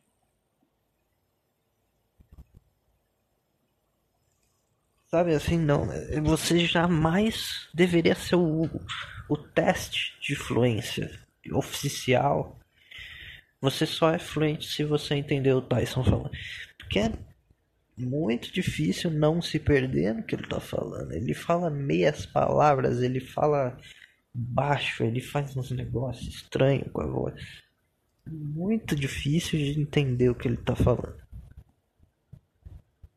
Sabe 5.11 5.35
assim, 5.35 5.59
não. 5.59 5.87
Você 6.23 6.67
jamais 6.67 7.69
deveria 7.73 8.15
ser 8.15 8.37
o, 8.37 8.69
o 9.29 9.37
teste 9.37 10.19
de 10.21 10.37
fluência 10.37 11.11
oficial. 11.53 12.58
Você 13.61 13.87
só 13.87 14.13
é 14.13 14.19
fluente 14.19 14.67
se 14.67 14.85
você 14.85 15.15
entender 15.15 15.53
o 15.53 15.63
Tyson 15.63 16.05
falando. 16.05 16.31
Porque 16.79 17.01
é 17.01 17.13
muito 17.97 18.53
difícil 18.53 19.11
não 19.11 19.43
se 19.43 19.59
perder 19.59 20.15
no 20.15 20.23
que 20.23 20.35
ele 20.35 20.47
tá 20.47 20.61
falando. 20.61 21.13
Ele 21.13 21.35
fala 21.35 21.69
meias 21.69 22.25
palavras, 22.25 23.03
ele 23.03 23.21
fala 23.21 23.77
baixo, 24.33 25.03
ele 25.03 25.21
faz 25.21 25.57
uns 25.57 25.71
negócios 25.73 26.29
estranhos 26.29 26.91
com 26.93 27.01
a 27.03 27.07
voz. 27.07 27.35
Muito 28.27 28.95
difícil 28.95 29.59
de 29.59 29.81
entender 29.81 30.29
o 30.29 30.35
que 30.35 30.47
ele 30.47 30.59
tá 30.59 30.77
falando. 30.77 31.17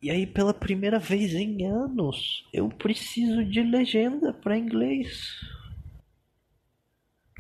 E 0.01 0.09
aí, 0.09 0.25
pela 0.25 0.53
primeira 0.53 0.97
vez 0.97 1.35
em 1.35 1.67
anos, 1.67 2.43
eu 2.51 2.67
preciso 2.69 3.45
de 3.45 3.61
legenda 3.61 4.33
para 4.33 4.57
inglês. 4.57 5.39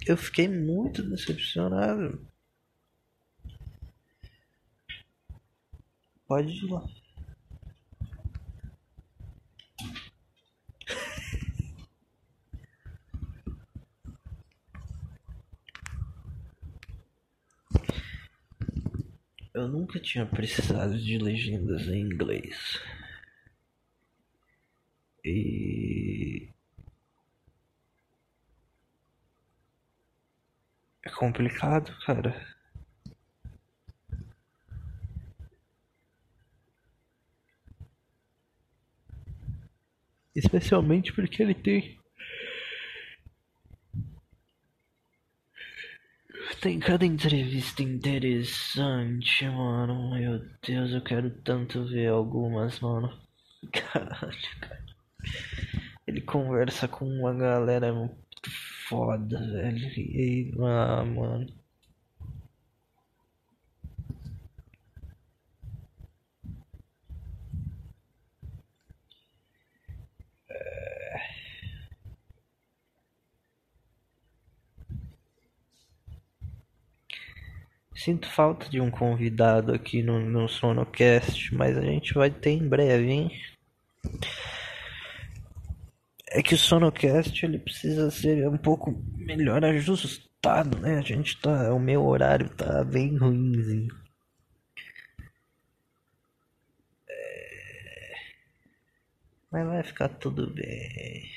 Eu 0.05 0.15
fiquei 0.15 0.47
muito 0.47 1.01
decepcionado. 1.01 2.30
Pode 6.31 6.49
ir 6.49 6.71
lá. 6.71 6.81
Eu 19.53 19.67
nunca 19.67 19.99
tinha 19.99 20.25
precisado 20.25 20.97
de 20.97 21.17
legendas 21.17 21.81
em 21.89 21.99
inglês. 21.99 22.79
E. 25.25 26.47
É 31.03 31.09
complicado, 31.09 31.93
cara. 32.05 32.50
Especialmente 40.35 41.13
porque 41.13 41.41
ele 41.43 41.53
tem 41.53 41.99
Tem 46.61 46.79
cada 46.79 47.05
entrevista 47.05 47.81
interessante, 47.81 49.45
mano. 49.49 50.11
Meu 50.11 50.39
Deus, 50.61 50.91
eu 50.91 51.01
quero 51.01 51.29
tanto 51.43 51.85
ver 51.85 52.09
algumas, 52.09 52.79
mano. 52.79 53.11
Caralho, 53.71 54.37
cara. 54.59 54.85
Ele 56.05 56.21
conversa 56.21 56.87
com 56.87 57.05
uma 57.05 57.33
galera 57.33 57.93
muito 57.93 58.51
foda, 58.87 59.39
velho. 59.39 59.87
E, 59.97 60.53
ah, 60.59 61.03
mano. 61.03 61.60
Sinto 78.03 78.27
falta 78.27 78.67
de 78.67 78.81
um 78.81 78.89
convidado 78.89 79.71
aqui 79.71 80.01
no, 80.01 80.19
no 80.19 80.49
Sonocast, 80.49 81.53
mas 81.53 81.77
a 81.77 81.81
gente 81.81 82.15
vai 82.15 82.31
ter 82.31 82.49
em 82.49 82.67
breve, 82.67 83.11
hein? 83.11 83.31
É 86.31 86.41
que 86.41 86.55
o 86.55 86.57
Sonocast 86.57 87.45
ele 87.45 87.59
precisa 87.59 88.09
ser 88.09 88.47
um 88.49 88.57
pouco 88.57 88.91
melhor 89.15 89.63
ajustado, 89.63 90.79
né? 90.79 90.97
A 90.97 91.01
gente 91.01 91.39
tá. 91.39 91.71
O 91.75 91.79
meu 91.79 92.03
horário 92.03 92.49
tá 92.49 92.83
bem 92.83 93.15
ruimzinho. 93.17 93.95
É... 97.07 98.13
Mas 99.51 99.67
vai 99.67 99.83
ficar 99.83 100.09
tudo 100.09 100.49
bem. 100.49 101.29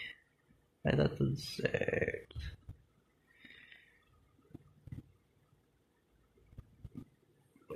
Vai 0.83 0.97
dar 0.97 1.11
tudo 1.11 1.37
certo. 1.37 2.54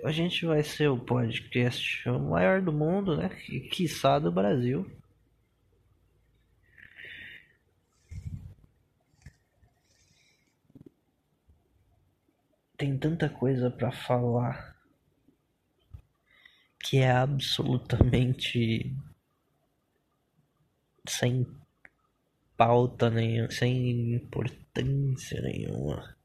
A 0.05 0.11
gente 0.13 0.47
vai 0.47 0.63
ser 0.63 0.89
o 0.89 0.99
podcast 0.99 2.09
maior 2.09 2.61
do 2.61 2.73
mundo, 2.73 3.17
né? 3.17 3.31
E 3.49 3.61
quiçá 3.61 4.19
do 4.19 4.33
Brasil. 4.33 4.91
Tem 12.77 12.97
tanta 12.97 13.29
coisa 13.29 13.71
para 13.71 13.91
falar 13.91 14.77
que 16.81 16.99
é 16.99 17.11
absolutamente 17.11 18.95
sem 21.09 21.47
pauta 22.57 23.11
nenhuma, 23.11 23.51
sem 23.51 24.15
importância 24.15 25.41
nenhuma. 25.43 26.18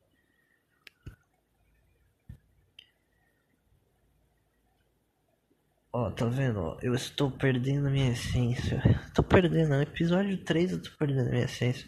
Ó, 5.95 6.09
tá 6.09 6.25
vendo? 6.25 6.75
Eu 6.81 6.95
estou 6.95 7.29
perdendo 7.29 7.87
minha 7.87 8.13
essência. 8.13 8.81
Tô 9.13 9.21
perdendo. 9.21 9.75
No 9.75 9.81
episódio 9.83 10.35
3 10.39 10.71
eu 10.71 10.81
tô 10.81 10.89
perdendo 10.97 11.29
minha 11.29 11.45
essência. 11.45 11.87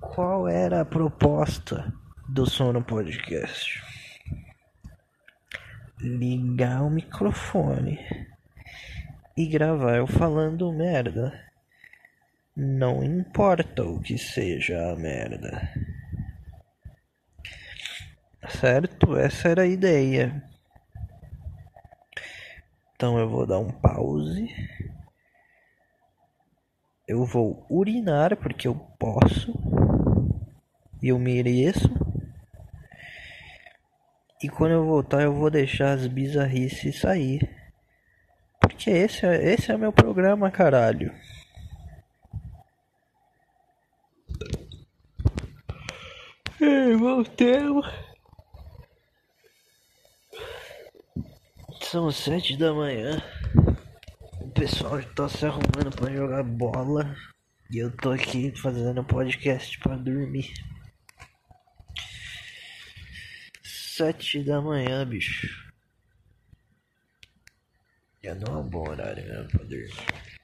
Qual 0.00 0.48
era 0.48 0.80
a 0.80 0.84
proposta 0.86 1.92
do 2.26 2.46
Sono 2.46 2.82
Podcast? 2.82 3.82
Ligar 6.00 6.82
o 6.82 6.88
microfone 6.88 7.98
e 9.36 9.46
gravar 9.46 9.96
eu 9.96 10.06
falando 10.06 10.72
merda. 10.72 11.38
Não 12.56 13.04
importa 13.04 13.84
o 13.84 14.00
que 14.00 14.16
seja 14.16 14.90
a 14.90 14.96
merda. 14.96 15.70
Certo? 18.48 19.18
Essa 19.18 19.50
era 19.50 19.62
a 19.64 19.66
ideia. 19.66 20.49
Então 23.00 23.18
eu 23.18 23.30
vou 23.30 23.46
dar 23.46 23.58
um 23.58 23.70
pause. 23.70 24.54
Eu 27.08 27.24
vou 27.24 27.66
urinar 27.70 28.36
porque 28.36 28.68
eu 28.68 28.74
posso. 28.74 29.54
E 31.02 31.08
eu 31.08 31.18
mereço. 31.18 31.88
E 34.42 34.50
quando 34.50 34.72
eu 34.72 34.84
voltar 34.84 35.22
eu 35.22 35.32
vou 35.32 35.50
deixar 35.50 35.92
as 35.92 36.06
bizarrices 36.06 37.00
sair. 37.00 37.48
Porque 38.60 38.90
esse 38.90 39.24
é, 39.24 39.50
esse 39.50 39.72
é 39.72 39.78
meu 39.78 39.94
programa, 39.94 40.50
caralho. 40.50 41.10
Ei, 46.60 46.94
voltemos. 46.96 48.09
São 51.90 52.08
sete 52.12 52.56
da 52.56 52.72
manhã. 52.72 53.20
O 54.40 54.48
pessoal 54.50 55.00
está 55.00 55.28
se 55.28 55.44
arrumando 55.44 55.90
para 55.90 56.14
jogar 56.14 56.44
bola. 56.44 57.16
E 57.68 57.78
eu 57.78 57.90
tô 57.96 58.12
aqui 58.12 58.56
fazendo 58.56 59.02
podcast 59.02 59.76
para 59.80 59.96
dormir. 59.96 60.54
Sete 63.64 64.44
da 64.44 64.60
manhã, 64.60 65.04
bicho. 65.04 65.48
Já 68.22 68.36
não 68.36 68.54
é 68.54 68.56
um 68.58 68.68
bom 68.68 68.88
horário 68.88 69.26
mesmo 69.26 69.48
pra 69.48 69.64
dormir. 69.64 70.39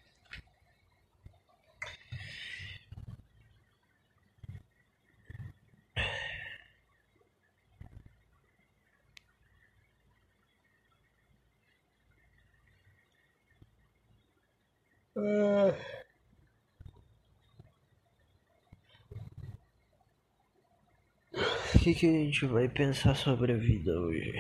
O 15.17 15.73
que, 21.79 21.95
que 21.95 22.07
a 22.07 22.13
gente 22.13 22.45
vai 22.45 22.69
pensar 22.69 23.15
sobre 23.15 23.53
a 23.53 23.57
vida 23.57 23.99
hoje? 23.99 24.35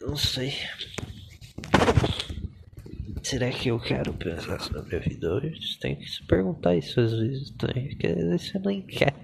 Não 0.00 0.16
sei. 0.16 0.52
será 3.22 3.50
que 3.50 3.68
eu 3.68 3.78
quero 3.78 4.12
pensar 4.14 4.58
sobre 4.60 4.96
a 4.96 4.98
vida 4.98 5.32
hoje? 5.32 5.78
Tem 5.78 5.94
que 5.94 6.10
se 6.10 6.26
perguntar 6.26 6.74
isso 6.74 7.00
às 7.00 7.12
vezes, 7.12 7.50
tem, 7.50 7.88
porque 7.90 8.08
às 8.08 8.16
vezes 8.16 8.50
você 8.50 8.58
nem 8.58 8.82
quer. 8.82 9.21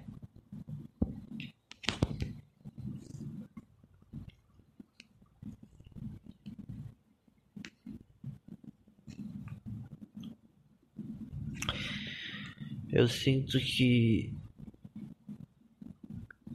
Eu 12.98 13.06
sinto 13.06 13.60
que 13.60 14.36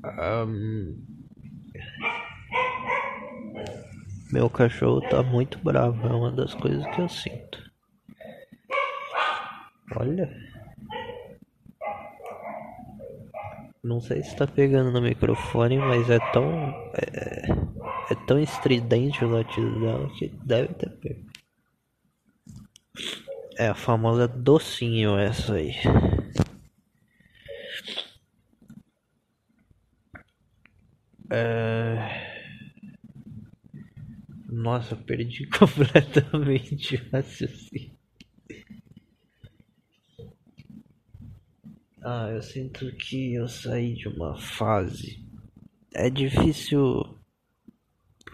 um, 0.04 1.02
meu 4.30 4.50
cachorro 4.50 5.00
tá 5.08 5.24
muito 5.24 5.58
bravo, 5.60 6.06
é 6.06 6.14
uma 6.14 6.34
das 6.34 6.54
coisas 6.54 6.86
que 6.88 7.00
eu 7.00 7.08
sinto. 7.08 7.72
Olha. 9.96 10.30
Não 13.82 14.02
sei 14.02 14.22
se 14.22 14.36
tá 14.36 14.46
pegando 14.46 14.92
no 14.92 15.02
microfone, 15.02 15.78
mas 15.78 16.10
é 16.10 16.20
tão. 16.34 16.52
É, 16.94 17.48
é 18.12 18.16
tão 18.28 18.38
estridente 18.38 19.24
o 19.24 19.30
latido 19.30 19.80
dela 19.80 20.10
que 20.18 20.28
deve 20.44 20.74
ter 20.74 20.90
pego. 20.90 21.26
É 23.58 23.68
a 23.68 23.76
famosa 23.76 24.28
docinho 24.28 25.18
essa 25.18 25.54
aí. 25.56 25.74
É... 31.30 32.34
Nossa, 34.50 34.96
perdi 34.96 35.48
completamente 35.58 36.96
o 36.96 37.10
raciocínio. 37.12 37.92
Ah, 42.04 42.30
eu 42.30 42.42
sinto 42.42 42.92
que 42.98 43.34
eu 43.34 43.48
saí 43.48 43.94
de 43.94 44.08
uma 44.08 44.38
fase. 44.38 45.26
É 45.96 46.10
difícil 46.10 47.18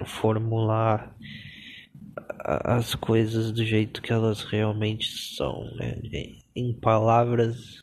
formular 0.05 1.15
as 2.41 2.95
coisas 2.95 3.51
do 3.51 3.65
jeito 3.65 4.01
que 4.01 4.13
elas 4.13 4.43
realmente 4.43 5.09
são, 5.35 5.63
né? 5.75 5.99
Em 6.55 6.73
palavras, 6.79 7.81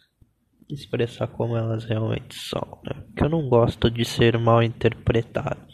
expressar 0.68 1.28
como 1.28 1.56
elas 1.56 1.84
realmente 1.84 2.34
são, 2.34 2.80
né? 2.84 3.02
Porque 3.06 3.24
eu 3.24 3.28
não 3.28 3.48
gosto 3.48 3.90
de 3.90 4.04
ser 4.04 4.38
mal 4.38 4.62
interpretado. 4.62 5.66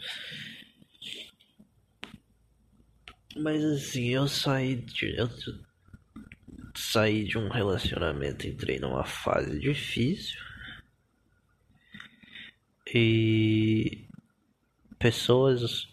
Mas 3.35 3.63
assim, 3.63 4.09
eu 4.09 4.27
saí 4.27 4.75
de. 4.75 5.17
Eu 5.17 5.29
saí 6.75 7.23
de 7.23 7.37
um 7.37 7.49
relacionamento, 7.49 8.47
entrei 8.47 8.79
numa 8.79 9.03
fase 9.03 9.59
difícil. 9.59 10.39
E 12.93 14.07
pessoas 14.99 15.92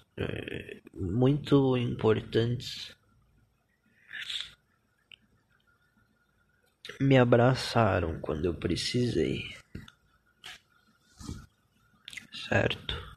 muito 0.95 1.77
importantes 1.77 2.97
me 7.01 7.17
abraçaram 7.19 8.21
quando 8.21 8.45
eu 8.45 8.55
precisei. 8.55 9.45
Certo? 12.33 13.11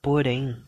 Porém, 0.00 0.60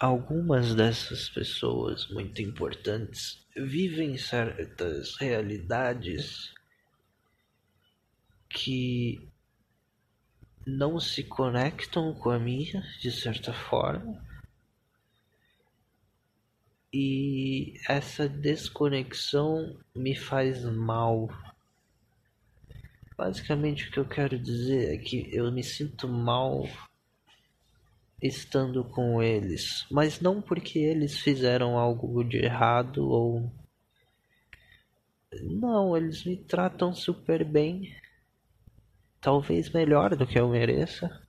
algumas 0.00 0.74
dessas 0.74 1.28
pessoas 1.28 2.08
muito 2.08 2.40
importantes 2.40 3.46
vivem 3.54 4.16
certas 4.16 5.16
realidades 5.16 6.54
que 8.48 9.28
não 10.66 11.00
se 11.00 11.22
conectam 11.22 12.14
com 12.14 12.30
a 12.30 12.38
minha 12.38 12.82
de 13.00 13.10
certa 13.10 13.52
forma 13.52 14.22
e 16.92 17.74
essa 17.86 18.28
desconexão 18.28 19.76
me 19.94 20.14
faz 20.14 20.64
mal. 20.64 21.28
Basicamente 23.16 23.88
o 23.88 23.92
que 23.92 23.98
eu 23.98 24.08
quero 24.08 24.38
dizer 24.38 24.94
é 24.94 24.98
que 24.98 25.28
eu 25.34 25.50
me 25.52 25.62
sinto 25.62 26.08
mal 26.08 26.68
estando 28.22 28.82
com 28.84 29.22
eles, 29.22 29.86
mas 29.90 30.20
não 30.20 30.40
porque 30.40 30.78
eles 30.78 31.18
fizeram 31.18 31.78
algo 31.78 32.24
de 32.24 32.38
errado 32.38 33.08
ou 33.08 33.50
não, 35.42 35.96
eles 35.96 36.24
me 36.24 36.36
tratam 36.36 36.92
super 36.92 37.44
bem 37.44 37.94
talvez 39.20 39.70
melhor 39.70 40.16
do 40.16 40.26
que 40.26 40.38
eu 40.38 40.48
mereça. 40.48 41.22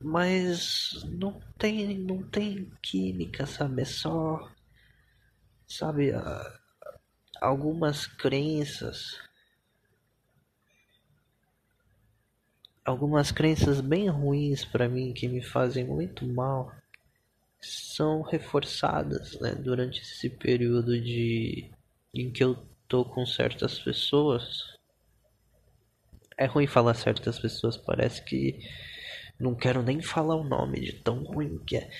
Mas 0.00 1.02
não 1.04 1.40
tem, 1.58 1.98
não 1.98 2.22
tem 2.22 2.70
química, 2.82 3.46
sabe? 3.46 3.82
É 3.82 3.84
só, 3.84 4.50
sabe, 5.66 6.12
algumas 7.40 8.06
crenças, 8.06 9.18
algumas 12.84 13.32
crenças 13.32 13.80
bem 13.80 14.08
ruins 14.08 14.64
para 14.64 14.88
mim 14.88 15.12
que 15.12 15.28
me 15.28 15.42
fazem 15.42 15.84
muito 15.84 16.26
mal 16.26 16.72
são 17.60 18.22
reforçadas, 18.22 19.40
né, 19.40 19.54
durante 19.54 20.00
esse 20.00 20.30
período 20.30 21.00
de 21.00 21.70
em 22.14 22.30
que 22.30 22.44
eu 22.44 22.54
tô 22.86 23.04
com 23.04 23.26
certas 23.26 23.78
pessoas 23.78 24.75
é 26.36 26.46
ruim 26.46 26.66
falar 26.66 26.94
certas 26.94 27.38
pessoas, 27.38 27.76
parece 27.76 28.22
que 28.22 28.58
não 29.38 29.54
quero 29.54 29.82
nem 29.82 30.00
falar 30.02 30.36
o 30.36 30.44
nome 30.44 30.80
de 30.80 30.92
tão 30.92 31.22
ruim 31.22 31.58
que 31.66 31.76
é. 31.76 31.90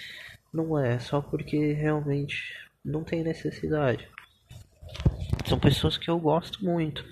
Não 0.53 0.79
é, 0.79 0.99
só 0.99 1.21
porque 1.21 1.73
realmente 1.73 2.55
não 2.85 3.05
tem 3.05 3.23
necessidade. 3.23 4.09
São 5.47 5.59
pessoas 5.59 5.99
que 5.99 6.09
eu 6.09 6.19
gosto 6.19 6.65
muito. 6.65 7.05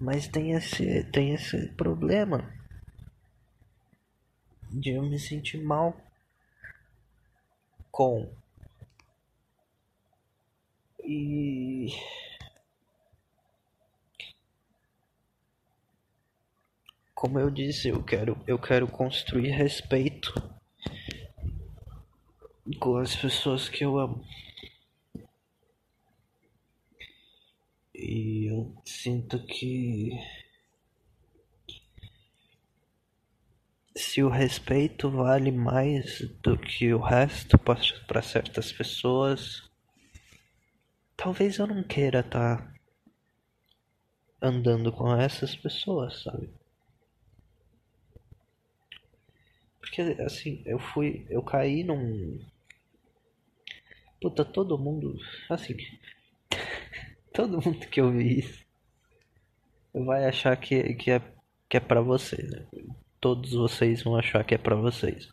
Mas 0.00 0.28
tem 0.28 0.52
esse, 0.52 1.04
tem 1.04 1.34
esse 1.34 1.68
problema 1.72 2.52
de 4.70 4.90
eu 4.90 5.02
me 5.02 5.18
sentir 5.18 5.62
mal 5.62 5.96
com. 7.90 8.30
E 11.02 11.88
como 17.24 17.40
eu 17.40 17.50
disse, 17.50 17.88
eu 17.88 18.02
quero, 18.02 18.38
eu 18.46 18.58
quero 18.58 18.86
construir 18.86 19.48
respeito 19.48 20.30
com 22.78 22.98
as 22.98 23.16
pessoas 23.16 23.66
que 23.66 23.82
eu 23.82 23.98
amo. 23.98 24.22
E 27.94 28.50
eu 28.50 28.76
sinto 28.84 29.42
que 29.46 30.10
se 33.96 34.22
o 34.22 34.28
respeito 34.28 35.08
vale 35.08 35.50
mais 35.50 36.20
do 36.42 36.58
que 36.58 36.92
o 36.92 37.00
resto 37.00 37.56
para 37.58 38.20
certas 38.20 38.70
pessoas, 38.70 39.62
talvez 41.16 41.56
eu 41.56 41.66
não 41.66 41.82
queira 41.82 42.20
estar 42.20 42.58
tá 42.58 42.74
andando 44.42 44.92
com 44.92 45.16
essas 45.16 45.56
pessoas, 45.56 46.22
sabe? 46.22 46.63
Porque 49.84 50.00
assim, 50.22 50.62
eu 50.64 50.78
fui. 50.78 51.26
Eu 51.28 51.42
caí 51.42 51.84
num. 51.84 52.40
Puta, 54.20 54.42
todo 54.42 54.78
mundo. 54.78 55.18
Assim. 55.50 55.76
todo 57.34 57.60
mundo 57.60 57.86
que 57.88 58.00
ouvi 58.00 58.38
isso 58.38 58.64
vai 59.92 60.24
achar 60.24 60.56
que, 60.56 60.94
que, 60.94 61.10
é, 61.10 61.20
que 61.68 61.76
é 61.76 61.80
pra 61.80 62.00
vocês, 62.00 62.50
né? 62.50 62.66
Todos 63.20 63.52
vocês 63.52 64.02
vão 64.02 64.16
achar 64.16 64.42
que 64.44 64.54
é 64.54 64.58
pra 64.58 64.74
vocês. 64.74 65.32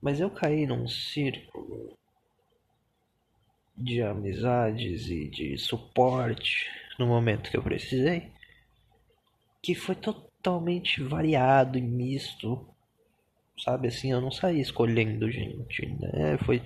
Mas 0.00 0.20
eu 0.20 0.30
caí 0.30 0.66
num 0.66 0.86
círculo 0.88 1.98
de 3.76 4.00
amizades 4.00 5.10
e 5.10 5.28
de 5.28 5.58
suporte 5.58 6.66
no 6.98 7.06
momento 7.06 7.50
que 7.50 7.56
eu 7.56 7.62
precisei 7.62 8.32
que 9.62 9.74
foi 9.74 9.94
totalmente 10.48 11.02
variado 11.02 11.76
e 11.76 11.82
misto. 11.82 12.66
Sabe 13.62 13.88
assim, 13.88 14.12
eu 14.12 14.20
não 14.20 14.30
saí 14.30 14.60
escolhendo 14.60 15.30
gente, 15.30 15.86
né? 16.00 16.38
Foi, 16.44 16.62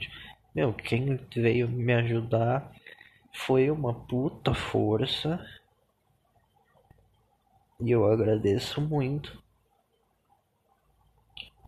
meu, 0.55 0.73
quem 0.73 1.19
veio 1.35 1.69
me 1.69 1.93
ajudar 1.95 2.71
foi 3.33 3.71
uma 3.71 3.93
puta 3.93 4.55
força. 4.55 5.45
E 7.81 7.91
eu 7.91 8.07
agradeço 8.07 8.81
muito. 8.81 9.43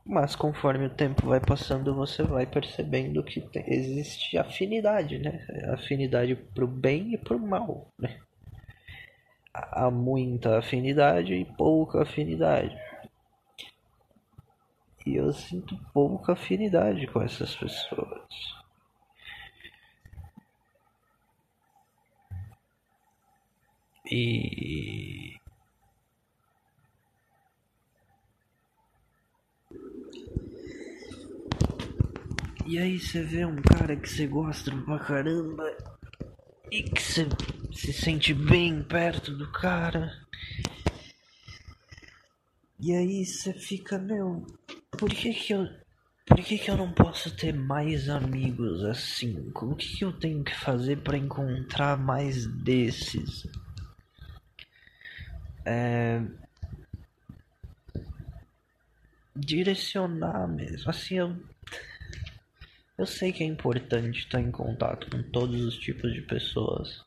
Mas 0.06 0.36
conforme 0.36 0.86
o 0.86 0.94
tempo 0.94 1.26
vai 1.26 1.40
passando, 1.40 1.94
você 1.94 2.22
vai 2.22 2.46
percebendo 2.46 3.24
que 3.24 3.42
existe 3.66 4.36
afinidade, 4.36 5.18
né? 5.18 5.44
Afinidade 5.72 6.36
pro 6.36 6.68
bem 6.68 7.14
e 7.14 7.18
pro 7.18 7.38
mal, 7.40 7.88
né? 7.98 8.20
Há 9.54 9.88
muita 9.90 10.58
afinidade 10.58 11.32
e 11.32 11.44
pouca 11.44 12.02
afinidade. 12.02 12.76
E 15.06 15.14
eu 15.14 15.32
sinto 15.32 15.78
pouca 15.92 16.32
afinidade 16.32 17.06
com 17.06 17.22
essas 17.22 17.54
pessoas. 17.54 18.24
E 24.10 25.38
E 32.66 32.78
aí 32.78 32.98
você 32.98 33.22
vê 33.22 33.44
um 33.44 33.56
cara 33.56 33.94
que 33.94 34.08
você 34.08 34.26
gosta 34.26 34.74
pra 34.84 34.98
caramba 34.98 35.64
e 36.72 36.82
que 36.82 37.00
você 37.00 37.26
se 37.74 37.92
sente 37.92 38.32
bem 38.32 38.82
perto 38.82 39.36
do 39.36 39.50
cara. 39.50 40.12
E 42.80 42.92
aí 42.94 43.24
você 43.24 43.52
fica, 43.52 43.98
meu, 43.98 44.46
por 44.92 45.10
que 45.10 45.32
que 45.32 45.52
eu 45.52 45.68
por 46.26 46.38
que 46.42 46.56
que 46.56 46.70
eu 46.70 46.76
não 46.76 46.90
posso 46.90 47.36
ter 47.36 47.52
mais 47.52 48.08
amigos 48.08 48.82
assim? 48.84 49.52
O 49.54 49.74
que 49.74 49.98
que 49.98 50.04
eu 50.04 50.12
tenho 50.12 50.42
que 50.42 50.54
fazer 50.54 50.96
para 51.02 51.18
encontrar 51.18 51.98
mais 51.98 52.46
desses? 52.46 53.46
É... 55.66 56.22
Direcionar 59.36 60.48
mesmo. 60.48 60.88
Assim, 60.88 61.16
eu 61.16 61.36
eu 62.96 63.06
sei 63.06 63.32
que 63.32 63.42
é 63.42 63.46
importante 63.46 64.20
estar 64.20 64.40
em 64.40 64.52
contato 64.52 65.10
com 65.10 65.22
todos 65.30 65.60
os 65.62 65.76
tipos 65.76 66.12
de 66.14 66.22
pessoas. 66.22 67.04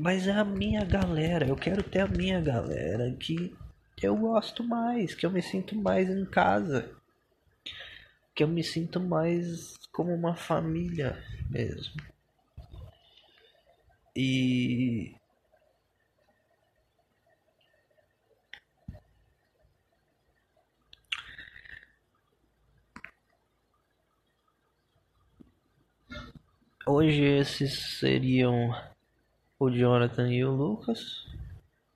Mas 0.00 0.26
é 0.26 0.32
a 0.32 0.42
minha 0.44 0.82
galera, 0.82 1.46
eu 1.46 1.54
quero 1.54 1.82
ter 1.82 2.00
a 2.00 2.08
minha 2.08 2.40
galera 2.40 3.14
que 3.20 3.54
eu 4.02 4.16
gosto 4.16 4.64
mais, 4.64 5.14
que 5.14 5.26
eu 5.26 5.30
me 5.30 5.42
sinto 5.42 5.76
mais 5.76 6.08
em 6.08 6.24
casa. 6.24 6.90
Que 8.34 8.42
eu 8.42 8.48
me 8.48 8.64
sinto 8.64 8.98
mais 8.98 9.76
como 9.92 10.14
uma 10.14 10.34
família 10.34 11.22
mesmo. 11.50 12.00
E 14.16 15.14
Hoje 26.86 27.22
esses 27.22 27.98
seriam 27.98 28.72
o 29.60 29.70
Jonathan 29.70 30.32
e 30.32 30.42
o 30.42 30.50
Lucas, 30.50 31.26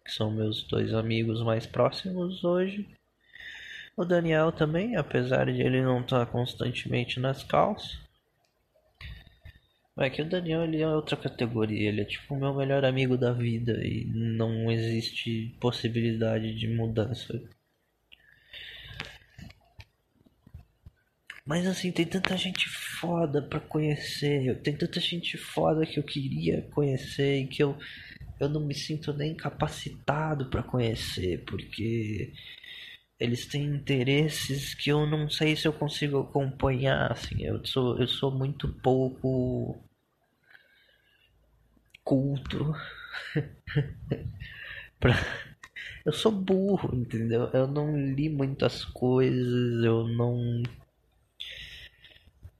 que 0.04 0.12
são 0.12 0.30
meus 0.30 0.62
dois 0.64 0.92
amigos 0.92 1.42
mais 1.42 1.64
próximos 1.64 2.44
hoje. 2.44 2.86
O 3.96 4.04
Daniel 4.04 4.52
também, 4.52 4.96
apesar 4.96 5.46
de 5.46 5.62
ele 5.62 5.80
não 5.80 6.02
estar 6.02 6.26
constantemente 6.26 7.18
nas 7.18 7.42
calças. 7.42 7.98
É 9.96 10.10
que 10.10 10.20
o 10.20 10.28
Daniel 10.28 10.64
ele 10.64 10.82
é 10.82 10.88
outra 10.88 11.16
categoria, 11.16 11.88
ele 11.88 12.02
é 12.02 12.04
tipo 12.04 12.34
o 12.34 12.38
meu 12.38 12.52
melhor 12.52 12.84
amigo 12.84 13.16
da 13.16 13.32
vida 13.32 13.72
e 13.82 14.04
não 14.04 14.70
existe 14.70 15.56
possibilidade 15.60 16.54
de 16.54 16.68
mudança 16.68 17.40
Mas 21.46 21.66
assim, 21.66 21.92
tem 21.92 22.06
tanta 22.06 22.36
gente 22.38 22.68
foda 23.00 23.42
pra 23.42 23.60
conhecer. 23.60 24.60
Tem 24.62 24.76
tanta 24.76 25.00
gente 25.00 25.36
foda 25.36 25.86
que 25.86 25.98
eu 25.98 26.02
queria 26.02 26.62
conhecer 26.72 27.40
e 27.42 27.46
que 27.46 27.62
eu, 27.62 27.76
eu 28.40 28.48
não 28.48 28.60
me 28.60 28.74
sinto 28.74 29.12
nem 29.12 29.34
capacitado 29.34 30.50
para 30.50 30.62
conhecer, 30.62 31.44
porque 31.44 32.32
eles 33.18 33.46
têm 33.46 33.64
interesses 33.64 34.74
que 34.74 34.90
eu 34.90 35.06
não 35.06 35.30
sei 35.30 35.56
se 35.56 35.66
eu 35.66 35.72
consigo 35.72 36.20
acompanhar. 36.20 37.12
Assim, 37.12 37.42
eu 37.42 37.64
sou, 37.64 37.98
eu 37.98 38.06
sou 38.08 38.30
muito 38.30 38.68
pouco 38.82 39.82
culto. 42.04 42.74
pra... 45.00 45.14
Eu 46.04 46.12
sou 46.12 46.30
burro, 46.30 46.94
entendeu? 46.94 47.48
Eu 47.54 47.66
não 47.66 47.96
li 47.96 48.28
muitas 48.28 48.84
coisas, 48.84 49.82
eu 49.82 50.06
não 50.08 50.62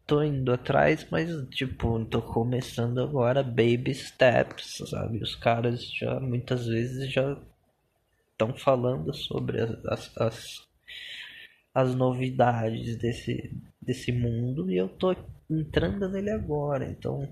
tô 0.07 0.23
indo 0.23 0.53
atrás, 0.53 1.07
mas 1.11 1.31
tipo, 1.49 2.05
tô 2.07 2.21
começando 2.21 3.01
agora 3.01 3.43
baby 3.43 3.95
steps, 3.95 4.83
sabe? 4.89 5.19
Os 5.19 5.35
caras 5.35 5.85
já 5.93 6.21
muitas 6.21 6.67
vezes 6.67 7.11
já 7.13 7.37
estão 8.33 8.55
falando 8.55 9.15
sobre 9.15 9.61
as, 9.61 10.17
as, 10.19 10.69
as 11.75 11.95
novidades 11.95 12.97
desse, 12.97 13.57
desse 13.81 14.13
mundo 14.13 14.71
e 14.71 14.77
eu 14.77 14.89
tô 14.89 15.17
entrando 15.51 16.09
nele 16.09 16.31
agora, 16.31 16.85
então. 16.85 17.29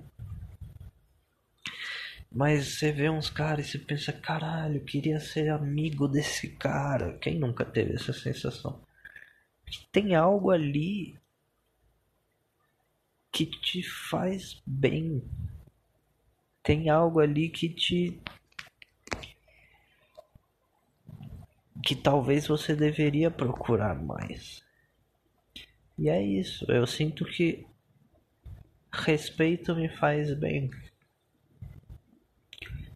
Mas 2.35 2.79
você 2.79 2.91
vê 2.91 3.11
uns 3.11 3.29
caras 3.29 3.67
e 3.67 3.73
você 3.73 3.79
pensa, 3.79 4.11
caralho, 4.11 4.83
queria 4.85 5.21
ser 5.21 5.51
amigo 5.51 6.09
desse 6.09 6.49
cara. 6.49 7.13
Quem 7.19 7.39
nunca 7.39 7.63
teve 7.63 7.95
essa 7.95 8.13
sensação? 8.15 8.81
Tem 9.93 10.15
algo 10.15 10.51
ali 10.51 11.15
que 13.33 13.47
te 13.47 13.83
faz 13.83 14.63
bem. 14.67 15.25
Tem 16.63 16.91
algo 16.91 17.19
ali 17.19 17.49
que 17.49 17.69
te. 17.69 18.21
que 21.83 21.97
talvez 21.97 22.47
você 22.47 22.77
deveria 22.77 23.31
procurar 23.31 24.01
mais. 24.01 24.63
E 25.99 26.09
é 26.09 26.23
isso, 26.23 26.65
eu 26.71 26.87
sinto 26.87 27.25
que 27.25 27.67
respeito 28.93 29.75
me 29.75 29.89
faz 29.89 30.33
bem. 30.35 30.71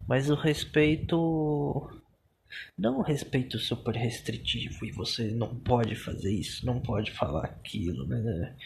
Mas 0.07 0.31
o 0.31 0.35
respeito. 0.35 1.91
Não 2.79 2.99
o 2.99 3.03
respeito 3.03 3.59
super 3.59 3.95
restritivo 3.95 4.87
e 4.87 4.93
você 4.93 5.31
não 5.31 5.55
pode 5.55 5.95
fazer 5.95 6.33
isso, 6.33 6.65
não 6.65 6.81
pode 6.81 7.11
falar 7.11 7.45
aquilo, 7.45 8.07
né? 8.07 8.57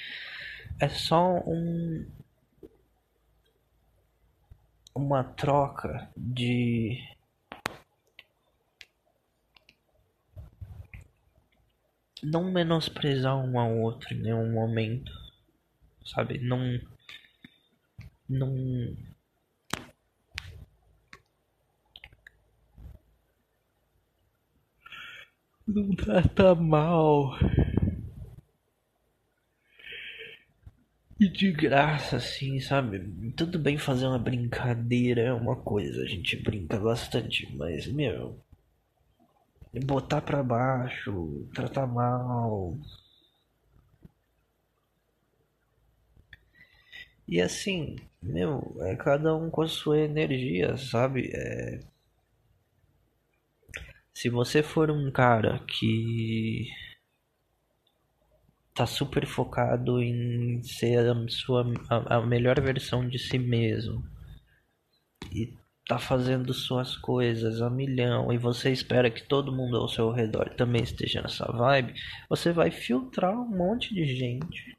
É 0.80 0.88
só 0.88 1.42
um 1.46 2.06
uma 4.94 5.22
troca 5.22 6.10
de 6.16 6.98
não 12.22 12.50
menosprezar 12.50 13.36
um 13.36 13.58
ao 13.58 13.78
outro 13.78 14.14
em 14.14 14.22
nenhum 14.22 14.52
momento, 14.52 15.12
sabe? 16.04 16.38
Não 16.38 16.80
não 18.28 18.54
não 25.66 25.94
trata 25.94 26.54
mal 26.54 27.38
de 31.28 31.52
graça, 31.52 32.16
assim, 32.16 32.60
sabe? 32.60 33.32
Tudo 33.36 33.58
bem 33.58 33.76
fazer 33.76 34.06
uma 34.06 34.18
brincadeira 34.18 35.22
é 35.22 35.32
uma 35.32 35.56
coisa, 35.56 36.02
a 36.02 36.06
gente 36.06 36.36
brinca 36.36 36.78
bastante, 36.78 37.46
mas, 37.56 37.86
meu. 37.86 38.38
Botar 39.84 40.20
pra 40.22 40.42
baixo, 40.42 41.48
tratar 41.54 41.86
mal. 41.86 42.76
E 47.28 47.40
assim, 47.40 47.96
meu, 48.22 48.76
é 48.80 48.96
cada 48.96 49.34
um 49.36 49.50
com 49.50 49.62
a 49.62 49.68
sua 49.68 49.98
energia, 50.00 50.76
sabe? 50.76 51.30
É... 51.34 51.80
Se 54.12 54.28
você 54.28 54.62
for 54.62 54.90
um 54.90 55.10
cara 55.10 55.58
que 55.66 56.68
tá 58.74 58.86
super 58.86 59.26
focado 59.26 60.00
em 60.00 60.62
ser 60.62 60.98
a 60.98 61.28
sua 61.28 61.64
a, 61.88 62.16
a 62.16 62.26
melhor 62.26 62.60
versão 62.60 63.06
de 63.08 63.18
si 63.18 63.38
mesmo 63.38 64.04
e 65.32 65.54
tá 65.86 65.98
fazendo 65.98 66.54
suas 66.54 66.96
coisas 66.96 67.60
a 67.60 67.68
milhão 67.68 68.32
e 68.32 68.38
você 68.38 68.70
espera 68.70 69.10
que 69.10 69.26
todo 69.26 69.52
mundo 69.52 69.76
ao 69.76 69.88
seu 69.88 70.10
redor 70.10 70.50
também 70.50 70.82
esteja 70.82 71.20
nessa 71.20 71.50
vibe, 71.50 71.94
você 72.28 72.52
vai 72.52 72.70
filtrar 72.70 73.34
um 73.34 73.48
monte 73.48 73.94
de 73.94 74.04
gente 74.04 74.78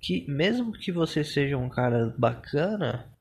que 0.00 0.24
mesmo 0.30 0.72
que 0.72 0.92
você 0.92 1.24
seja 1.24 1.56
um 1.56 1.68
cara 1.68 2.14
bacana, 2.16 3.12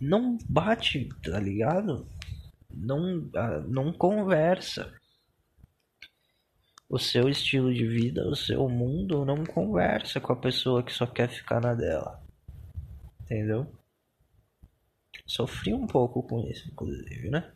não 0.00 0.38
bate, 0.48 1.08
tá 1.22 1.38
ligado? 1.38 2.06
Não, 2.70 3.30
ah, 3.34 3.60
não 3.66 3.92
conversa. 3.92 4.92
O 6.88 6.98
seu 6.98 7.28
estilo 7.28 7.74
de 7.74 7.86
vida, 7.86 8.28
o 8.28 8.36
seu 8.36 8.68
mundo 8.68 9.24
não 9.24 9.44
conversa 9.44 10.20
com 10.20 10.32
a 10.32 10.36
pessoa 10.36 10.82
que 10.82 10.92
só 10.92 11.06
quer 11.06 11.28
ficar 11.28 11.60
na 11.60 11.74
dela. 11.74 12.22
Entendeu? 13.22 13.66
Sofri 15.26 15.74
um 15.74 15.86
pouco 15.86 16.22
com 16.22 16.46
isso, 16.48 16.68
inclusive, 16.68 17.28
né? 17.28 17.52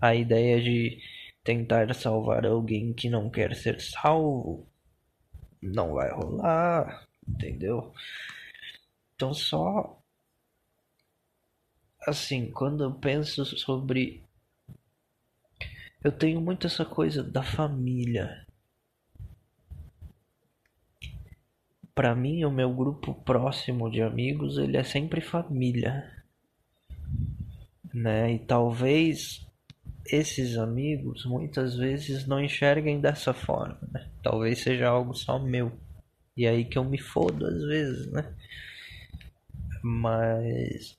A 0.00 0.14
ideia 0.14 0.62
de 0.62 1.00
tentar 1.42 1.92
salvar 1.94 2.46
alguém 2.46 2.92
que 2.92 3.10
não 3.10 3.28
quer 3.28 3.54
ser 3.56 3.80
salvo 3.80 4.66
não 5.60 5.94
vai 5.94 6.10
rolar, 6.12 7.08
entendeu? 7.26 7.92
Então 9.14 9.34
só 9.34 10.00
assim, 12.06 12.50
quando 12.50 12.84
eu 12.84 12.94
penso 12.94 13.44
sobre 13.44 14.24
eu 16.02 16.10
tenho 16.10 16.40
muito 16.40 16.66
essa 16.66 16.84
coisa 16.84 17.22
da 17.22 17.42
família. 17.44 18.44
Para 21.94 22.14
mim, 22.14 22.44
o 22.44 22.50
meu 22.50 22.72
grupo 22.72 23.14
próximo 23.14 23.90
de 23.90 24.02
amigos, 24.02 24.56
ele 24.58 24.76
é 24.76 24.82
sempre 24.82 25.20
família. 25.20 26.10
Né? 27.92 28.34
E 28.34 28.38
talvez 28.38 29.46
esses 30.06 30.56
amigos 30.56 31.24
muitas 31.26 31.76
vezes 31.76 32.26
não 32.26 32.42
enxerguem 32.42 33.00
dessa 33.00 33.32
forma, 33.32 33.78
né? 33.92 34.08
Talvez 34.22 34.60
seja 34.60 34.88
algo 34.88 35.14
só 35.14 35.38
meu. 35.38 35.72
E 36.36 36.46
aí 36.46 36.64
que 36.64 36.78
eu 36.78 36.84
me 36.84 36.98
fodo 36.98 37.46
às 37.46 37.62
vezes, 37.62 38.10
né? 38.10 38.34
Mas 39.82 40.98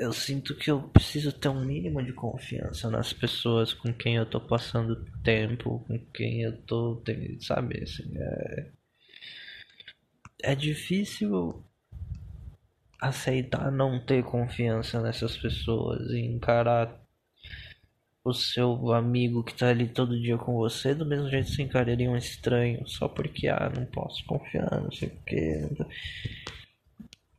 eu 0.00 0.14
sinto 0.14 0.54
que 0.56 0.70
eu 0.70 0.80
preciso 0.88 1.30
ter 1.30 1.50
um 1.50 1.62
mínimo 1.62 2.02
de 2.02 2.12
confiança 2.14 2.88
nas 2.90 3.12
pessoas 3.12 3.74
com 3.74 3.92
quem 3.92 4.16
eu 4.16 4.24
tô 4.24 4.40
passando 4.40 5.04
tempo, 5.22 5.84
com 5.86 5.98
quem 6.14 6.42
eu 6.42 6.56
tô, 6.62 7.02
sabe, 7.40 7.82
assim, 7.82 8.10
é, 8.16 8.70
é 10.42 10.54
difícil 10.54 11.62
aceitar 12.98 13.70
não 13.70 14.00
ter 14.00 14.24
confiança 14.24 15.02
nessas 15.02 15.36
pessoas 15.36 16.10
e 16.10 16.20
encarar 16.20 16.98
o 18.24 18.32
seu 18.32 18.92
amigo 18.92 19.44
que 19.44 19.54
tá 19.54 19.68
ali 19.68 19.86
todo 19.86 20.18
dia 20.18 20.38
com 20.38 20.54
você 20.54 20.94
do 20.94 21.04
mesmo 21.04 21.28
jeito 21.28 21.46
que 21.46 21.56
você 21.56 21.62
encararia 21.62 22.10
um 22.10 22.16
estranho 22.16 22.86
só 22.86 23.08
porque 23.08 23.48
ah 23.48 23.70
não 23.74 23.86
posso 23.86 24.24
confiar 24.26 24.80
não 24.82 24.92
sei 24.92 25.08
o 25.08 25.24
que 25.24 25.68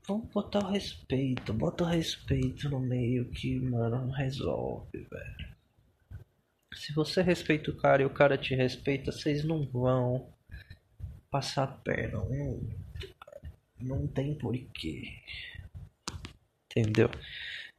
Vamos 0.08 0.28
botar 0.30 0.66
o 0.66 0.72
respeito, 0.72 1.54
bota 1.54 1.84
o 1.84 1.88
respeito 1.88 2.68
no 2.70 2.80
meio 2.80 3.26
que, 3.26 3.60
mano, 3.60 4.12
resolve, 4.12 4.98
velho. 4.98 5.52
Se 6.74 6.94
você 6.94 7.22
respeita 7.22 7.70
o 7.70 7.78
cara 7.78 8.02
e 8.02 8.06
o 8.06 8.10
cara 8.10 8.38
te 8.38 8.56
respeita, 8.56 9.12
vocês 9.12 9.44
não 9.44 9.66
vão 9.66 10.28
passar 11.30 11.64
a 11.64 11.68
perna. 11.68 12.24
Não, 12.24 12.60
não 13.80 14.08
tem 14.08 14.34
porquê. 14.36 15.04
Entendeu? 16.66 17.10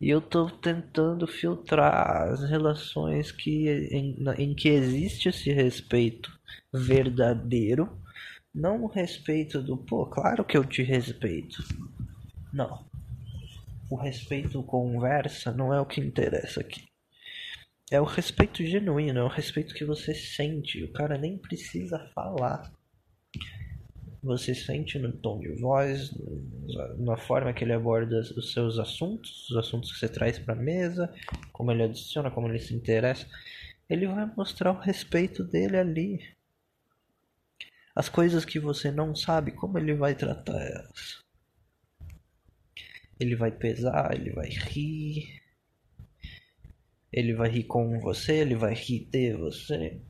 E 0.01 0.09
eu 0.11 0.21
tô 0.21 0.51
tentando 0.51 1.27
filtrar 1.27 2.29
as 2.29 2.43
relações 2.49 3.33
que 3.33 3.69
em, 3.91 4.17
em 4.39 4.55
que 4.55 4.69
existe 4.69 5.29
esse 5.29 5.53
respeito 5.53 6.31
verdadeiro. 6.73 8.01
Não 8.55 8.85
o 8.85 8.87
respeito 8.87 9.63
do, 9.63 9.77
pô, 9.77 10.07
claro 10.07 10.45
que 10.45 10.57
eu 10.57 10.65
te 10.65 10.83
respeito. 10.83 11.63
Não. 12.53 12.85
O 13.91 13.97
respeito 13.97 14.63
conversa 14.63 15.53
não 15.53 15.73
é 15.73 15.81
o 15.81 15.87
que 15.87 16.01
interessa 16.01 16.61
aqui. 16.61 16.85
É 17.91 18.01
o 18.01 18.05
respeito 18.05 18.65
genuíno, 18.65 19.19
é 19.19 19.23
o 19.23 19.29
respeito 19.29 19.75
que 19.75 19.85
você 19.85 20.15
sente. 20.15 20.83
O 20.83 20.93
cara 20.93 21.19
nem 21.19 21.37
precisa 21.37 21.99
falar. 22.15 22.73
Você 24.23 24.55
sente 24.55 24.99
no 24.99 25.13
tom 25.13 25.41
de 25.41 25.53
voz, 25.61 26.11
na 26.99 27.17
forma 27.17 27.53
que 27.53 27.65
ele 27.65 27.73
aborda 27.73 28.21
os 28.21 28.53
seus 28.53 28.79
assuntos, 28.79 29.51
os 29.51 29.57
assuntos 29.57 29.93
que 29.93 29.99
você 29.99 30.09
traz 30.09 30.39
para 30.39 30.55
mesa, 30.55 31.13
como 31.53 31.73
ele 31.73 31.83
adiciona, 31.83 32.31
como 32.31 32.49
ele 32.49 32.61
se 32.61 32.75
interessa. 32.75 33.27
Ele 33.91 34.07
vai 34.07 34.31
mostrar 34.37 34.73
o 34.73 34.81
respeito 34.81 35.45
dele 35.45 35.77
ali. 35.77 36.21
As 37.95 38.09
coisas 38.09 38.45
que 38.45 38.59
você 38.59 38.91
não 38.91 39.15
sabe, 39.15 39.53
como 39.53 39.77
ele 39.77 39.93
vai 39.93 40.15
tratar 40.15 40.63
elas. 40.63 41.22
Ele 43.23 43.37
vai 43.37 43.53
pesar, 43.53 44.13
ele 44.13 44.33
vai 44.33 44.49
rir. 44.49 45.41
Ele 47.13 47.35
vai 47.35 47.49
rir 47.49 47.65
com 47.65 48.01
você, 48.01 48.41
ele 48.41 48.57
vai 48.57 48.75
rir 48.75 49.07
de 49.09 49.35
você. 49.35 50.03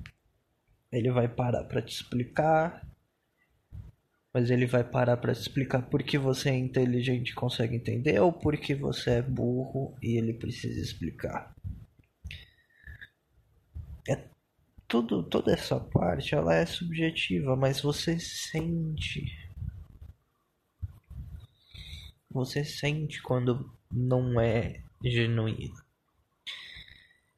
Ele 0.90 1.10
vai 1.10 1.28
parar 1.28 1.64
para 1.64 1.82
te 1.82 1.92
explicar. 1.92 2.88
Mas 4.32 4.50
ele 4.50 4.64
vai 4.64 4.82
parar 4.82 5.18
para 5.18 5.34
te 5.34 5.42
explicar 5.42 5.82
porque 5.90 6.16
você 6.16 6.48
é 6.48 6.56
inteligente 6.56 7.30
e 7.30 7.34
consegue 7.34 7.76
entender 7.76 8.18
ou 8.18 8.32
porque 8.32 8.74
você 8.74 9.10
é 9.10 9.22
burro 9.22 9.94
e 10.02 10.16
ele 10.16 10.32
precisa 10.32 10.80
explicar. 10.80 11.54
É 14.08 14.24
tudo, 14.88 15.22
toda 15.22 15.52
essa 15.52 15.78
parte, 15.78 16.34
ela 16.34 16.54
é 16.54 16.64
subjetiva, 16.64 17.54
mas 17.56 17.82
você 17.82 18.18
sente 18.18 19.41
você 22.32 22.64
sente 22.64 23.22
quando 23.22 23.70
não 23.90 24.40
é 24.40 24.82
genuíno. 25.04 25.82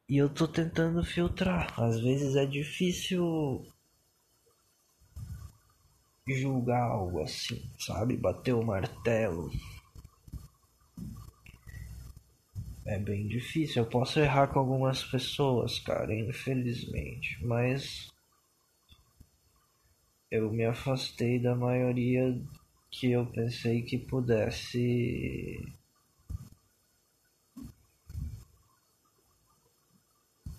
E 0.09 0.17
eu 0.17 0.29
tô 0.29 0.47
tentando 0.47 1.03
filtrar. 1.03 1.79
Às 1.81 2.01
vezes 2.01 2.37
é 2.37 2.45
difícil 2.45 3.65
julgar 6.27 6.83
algo 6.83 7.23
assim, 7.23 7.63
sabe? 7.79 8.17
Bater 8.17 8.55
o 8.55 8.65
martelo. 8.65 9.51
É 12.87 12.99
bem 12.99 13.27
difícil. 13.27 13.83
Eu 13.83 13.89
posso 13.89 14.21
errar 14.21 14.49
com 14.49 14.59
algumas 14.59 15.03
pessoas, 15.03 15.79
cara, 15.79 16.15
infelizmente. 16.15 17.43
Mas 17.45 18.13
eu 20.31 20.53
me 20.53 20.65
afastei 20.65 21.39
da 21.39 21.55
maioria 21.55 22.39
que 22.99 23.11
eu 23.11 23.27
pensei 23.27 23.83
que 23.83 23.99
pudesse 23.99 25.61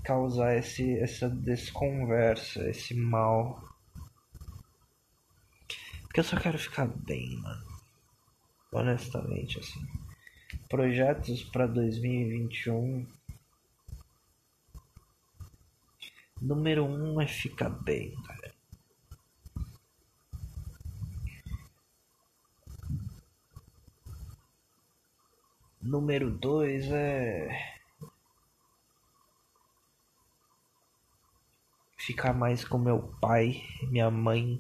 causar 0.04 0.58
esse, 0.58 1.00
essa 1.00 1.30
desconversa, 1.30 2.70
esse 2.70 2.94
mal. 2.94 3.64
Porque 6.04 6.20
eu 6.20 6.24
só 6.26 6.38
quero 6.38 6.60
ficar 6.60 6.88
bem, 6.88 7.38
mano. 7.38 7.66
Honestamente, 8.74 9.58
assim. 9.58 9.88
Projetos 10.68 11.42
para 11.44 11.66
2021. 11.66 13.08
Número 16.42 16.84
um 16.84 17.22
é 17.22 17.28
ficar 17.28 17.70
bem, 17.70 18.14
cara. 18.24 18.35
Número 25.86 26.32
dois 26.32 26.92
é. 26.92 27.48
Ficar 31.96 32.34
mais 32.34 32.66
com 32.66 32.80
meu 32.80 33.04
pai, 33.22 33.62
minha 33.84 34.10
mãe. 34.10 34.60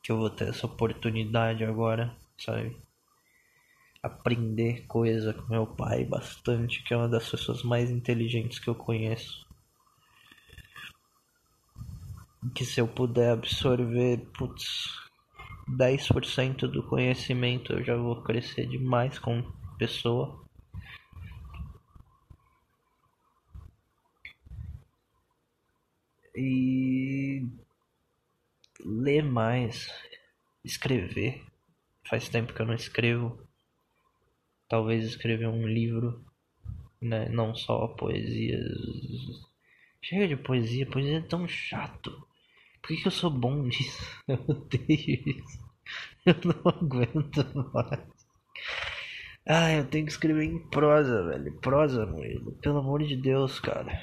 Que 0.00 0.12
eu 0.12 0.16
vou 0.16 0.30
ter 0.30 0.50
essa 0.50 0.64
oportunidade 0.64 1.64
agora, 1.64 2.16
sabe? 2.38 2.80
Aprender 4.00 4.86
coisa 4.86 5.34
com 5.34 5.48
meu 5.48 5.66
pai 5.66 6.04
bastante, 6.04 6.80
que 6.84 6.94
é 6.94 6.96
uma 6.96 7.08
das 7.08 7.28
pessoas 7.28 7.64
mais 7.64 7.90
inteligentes 7.90 8.60
que 8.60 8.70
eu 8.70 8.76
conheço. 8.76 9.44
Que 12.54 12.64
se 12.64 12.80
eu 12.80 12.86
puder 12.86 13.32
absorver, 13.32 14.18
putz, 14.38 15.09
10% 15.76 16.68
do 16.68 16.82
conhecimento 16.82 17.72
eu 17.72 17.84
já 17.84 17.96
vou 17.96 18.22
crescer 18.22 18.66
demais 18.66 19.18
como 19.18 19.52
pessoa. 19.78 20.44
E 26.34 27.46
ler 28.84 29.22
mais, 29.22 29.92
escrever. 30.64 31.44
Faz 32.08 32.28
tempo 32.28 32.52
que 32.52 32.60
eu 32.60 32.66
não 32.66 32.74
escrevo. 32.74 33.38
Talvez 34.68 35.04
escrever 35.04 35.48
um 35.48 35.66
livro, 35.66 36.24
né? 37.00 37.28
não 37.28 37.54
só 37.54 37.88
poesias. 37.88 38.60
Chega 40.02 40.28
de 40.28 40.36
poesia, 40.36 40.86
poesia 40.86 41.18
é 41.18 41.22
tão 41.22 41.46
chato. 41.46 42.26
Por 42.90 42.96
que, 42.96 43.02
que 43.02 43.06
eu 43.06 43.12
sou 43.12 43.30
bom 43.30 43.54
nisso? 43.62 44.04
Eu 44.26 44.44
odeio 44.48 45.22
isso. 45.24 45.60
Eu 46.26 46.34
não 46.44 46.72
aguento 46.72 47.72
mais. 47.72 48.00
Ah, 49.46 49.72
eu 49.72 49.86
tenho 49.86 50.06
que 50.06 50.10
escrever 50.10 50.42
em 50.42 50.58
prosa, 50.70 51.22
velho. 51.24 51.52
Prosa, 51.60 52.04
Murilo. 52.04 52.50
Pelo 52.60 52.78
amor 52.78 53.04
de 53.04 53.16
Deus, 53.16 53.60
cara. 53.60 53.96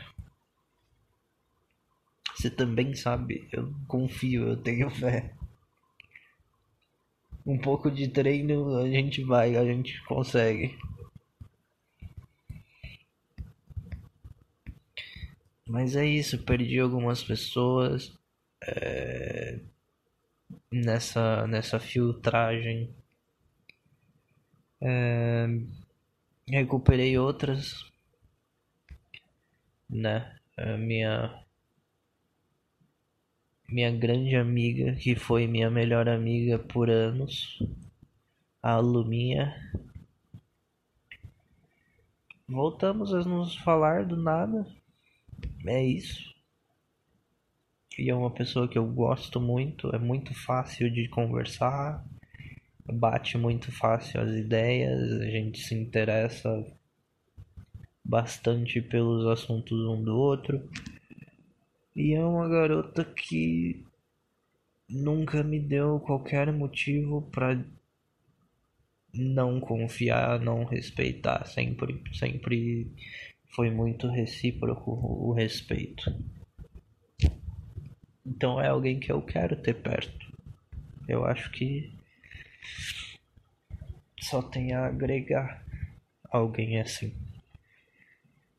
Você 2.33 2.49
também 2.49 2.95
sabe. 2.95 3.49
Eu 3.51 3.73
confio, 3.89 4.47
eu 4.47 4.57
tenho 4.57 4.89
fé. 4.89 5.35
Um 7.45 7.57
pouco 7.57 7.91
de 7.91 8.07
treino 8.07 8.77
a 8.77 8.89
gente 8.89 9.21
vai, 9.21 9.57
a 9.57 9.65
gente 9.65 10.01
consegue. 10.05 10.77
Mas 15.67 15.93
é 15.93 16.05
isso, 16.05 16.41
perdi 16.43 16.79
algumas 16.79 17.21
pessoas 17.21 18.17
é, 18.67 19.59
nessa, 20.71 21.47
nessa 21.47 21.79
filtragem. 21.79 22.93
É, 24.81 25.47
recuperei 26.47 27.17
outras, 27.17 27.83
né? 29.89 30.37
A 30.57 30.77
minha 30.77 31.43
minha 33.69 33.91
grande 33.91 34.35
amiga, 34.35 34.95
que 34.95 35.15
foi 35.15 35.45
minha 35.45 35.69
melhor 35.69 36.07
amiga 36.07 36.57
por 36.57 36.89
anos, 36.89 37.59
a 38.63 38.77
Luminha. 38.77 39.53
Voltamos 42.47 43.13
a 43.13 43.19
nos 43.19 43.57
falar 43.57 44.05
do 44.05 44.15
nada. 44.15 44.65
É 45.65 45.83
isso. 45.83 46.36
E 47.97 48.09
é 48.11 48.15
uma 48.15 48.29
pessoa 48.29 48.67
que 48.67 48.77
eu 48.77 48.85
gosto 48.85 49.39
muito, 49.41 49.89
é 49.95 49.97
muito 49.97 50.33
fácil 50.33 50.91
de 50.91 51.07
conversar, 51.07 52.05
bate 52.85 53.37
muito 53.37 53.71
fácil 53.71 54.21
as 54.21 54.29
ideias, 54.31 55.19
a 55.19 55.25
gente 55.25 55.59
se 55.59 55.73
interessa 55.73 56.63
bastante 58.05 58.81
pelos 58.81 59.25
assuntos 59.25 59.79
um 59.87 60.03
do 60.03 60.15
outro. 60.15 60.69
E 61.95 62.13
é 62.13 62.23
uma 62.23 62.47
garota 62.47 63.03
que 63.03 63.83
nunca 64.87 65.43
me 65.43 65.59
deu 65.59 65.99
qualquer 65.99 66.51
motivo 66.53 67.23
para 67.31 67.65
não 69.11 69.59
confiar, 69.59 70.39
não 70.39 70.63
respeitar, 70.63 71.45
sempre 71.47 71.99
sempre 72.13 72.91
foi 73.55 73.71
muito 73.71 74.07
recíproco 74.07 74.91
o 74.91 75.33
respeito. 75.33 76.03
Então 78.27 78.59
é 78.59 78.67
alguém 78.67 78.99
que 78.99 79.11
eu 79.11 79.21
quero 79.21 79.55
ter 79.55 79.73
perto. 79.75 80.27
Eu 81.07 81.25
acho 81.25 81.49
que 81.51 81.95
só 84.19 84.41
tem 84.41 84.73
a 84.73 84.87
agregar 84.87 85.65
alguém 86.29 86.81
assim. 86.81 87.15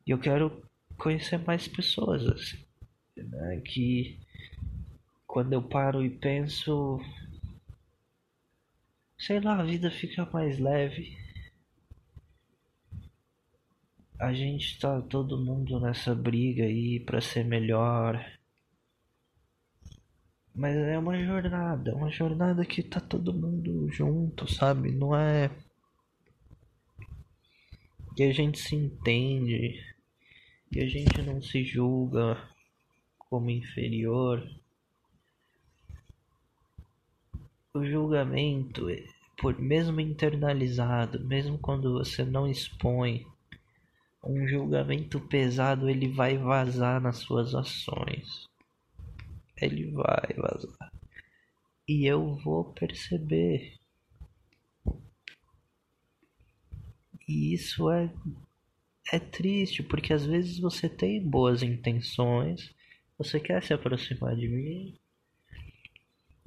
E 0.07 0.11
eu 0.11 0.19
quero 0.19 0.63
conhecer 0.97 1.39
mais 1.39 1.69
pessoas 1.69 2.27
assim. 2.27 2.65
Né? 3.15 3.61
Que 3.65 4.19
quando 5.27 5.53
eu 5.53 5.63
paro 5.63 6.03
e 6.03 6.09
penso, 6.09 6.99
sei 9.19 9.39
lá, 9.41 9.61
a 9.61 9.65
vida 9.65 9.91
fica 9.91 10.25
mais 10.33 10.59
leve 10.59 11.17
a 14.19 14.33
gente 14.33 14.79
tá 14.81 15.01
todo 15.01 15.39
mundo 15.39 15.79
nessa 15.79 16.15
briga 16.15 16.65
aí 16.65 16.99
para 16.99 17.21
ser 17.21 17.45
melhor. 17.45 18.38
Mas 20.59 20.77
é 20.77 20.99
uma 20.99 21.17
jornada, 21.17 21.95
uma 21.95 22.11
jornada 22.11 22.67
que 22.67 22.83
tá 22.83 22.99
todo 22.99 23.33
mundo 23.33 23.89
junto, 23.93 24.53
sabe? 24.53 24.91
Não 24.91 25.15
é 25.15 25.49
que 28.17 28.25
a 28.25 28.33
gente 28.33 28.59
se 28.59 28.75
entende, 28.75 29.81
que 30.73 30.81
a 30.81 30.89
gente 30.89 31.23
não 31.23 31.41
se 31.41 31.63
julga 31.63 32.37
como 33.21 33.51
inferior. 33.51 34.45
O 37.73 37.85
julgamento, 37.85 38.87
por 39.41 39.57
mesmo 39.61 40.01
internalizado, 40.01 41.25
mesmo 41.25 41.57
quando 41.57 41.93
você 41.93 42.25
não 42.25 42.49
expõe 42.49 43.25
um 44.25 44.49
julgamento 44.49 45.21
pesado 45.21 45.89
ele 45.89 46.09
vai 46.09 46.37
vazar 46.37 47.01
nas 47.01 47.19
suas 47.19 47.55
ações. 47.55 48.48
Ele 49.61 49.91
vai 49.91 50.35
vazar. 50.37 50.93
E 51.87 52.07
eu 52.07 52.37
vou 52.37 52.73
perceber. 52.73 53.75
E 57.29 57.53
isso 57.55 57.91
é 57.91 58.13
é 59.11 59.19
triste, 59.19 59.83
porque 59.83 60.13
às 60.13 60.27
vezes 60.27 60.59
você 60.59 60.87
tem 60.87 61.27
boas 61.27 61.63
intenções, 61.63 62.75
você 63.17 63.41
quer 63.41 63.63
se 63.63 63.73
aproximar 63.73 64.37
de 64.37 64.47
mim, 64.47 64.99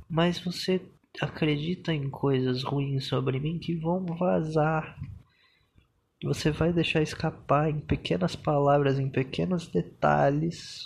mas 0.07 0.39
você 0.39 0.79
acredita 1.19 1.91
em 1.91 2.07
coisas 2.07 2.63
ruins 2.63 3.07
sobre 3.07 3.39
mim 3.39 3.57
que 3.57 3.73
vão 3.75 4.05
vazar 4.05 4.95
você 6.23 6.51
vai 6.51 6.71
deixar 6.71 7.01
escapar 7.01 7.69
em 7.69 7.79
pequenas 7.79 8.35
palavras, 8.35 8.99
em 8.99 9.09
pequenos 9.09 9.67
detalhes. 9.67 10.83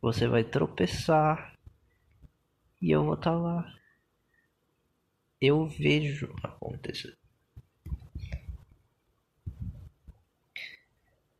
Você 0.00 0.28
vai 0.28 0.44
tropeçar 0.44 1.58
e 2.80 2.90
eu 2.90 3.04
vou 3.04 3.14
estar 3.14 3.32
tá 3.32 3.36
lá. 3.36 3.74
Eu 5.40 5.66
vejo 5.66 6.32
acontecer. 6.42 7.16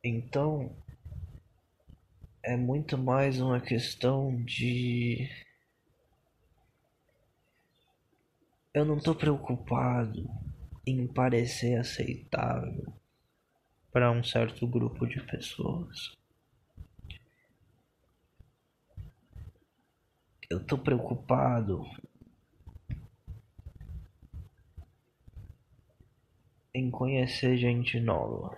Então, 0.03 0.75
é 2.43 2.55
muito 2.57 2.97
mais 2.97 3.39
uma 3.39 3.61
questão 3.61 4.35
de. 4.43 5.29
Eu 8.73 8.85
não 8.85 8.97
estou 8.97 9.15
preocupado 9.15 10.29
em 10.85 11.07
parecer 11.07 11.77
aceitável 11.77 12.93
para 13.91 14.11
um 14.11 14.23
certo 14.23 14.67
grupo 14.67 15.05
de 15.05 15.21
pessoas. 15.25 16.18
Eu 20.49 20.65
tô 20.65 20.79
preocupado 20.79 21.85
em 26.73 26.89
conhecer 26.89 27.55
gente 27.55 27.99
nova 27.99 28.57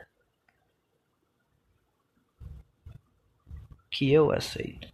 que 3.91 4.09
eu 4.09 4.31
aceito. 4.31 4.89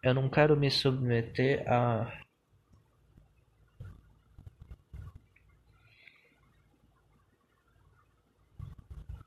Eu 0.00 0.14
não 0.14 0.30
quero 0.30 0.56
me 0.56 0.70
submeter 0.70 1.64
a 1.68 2.22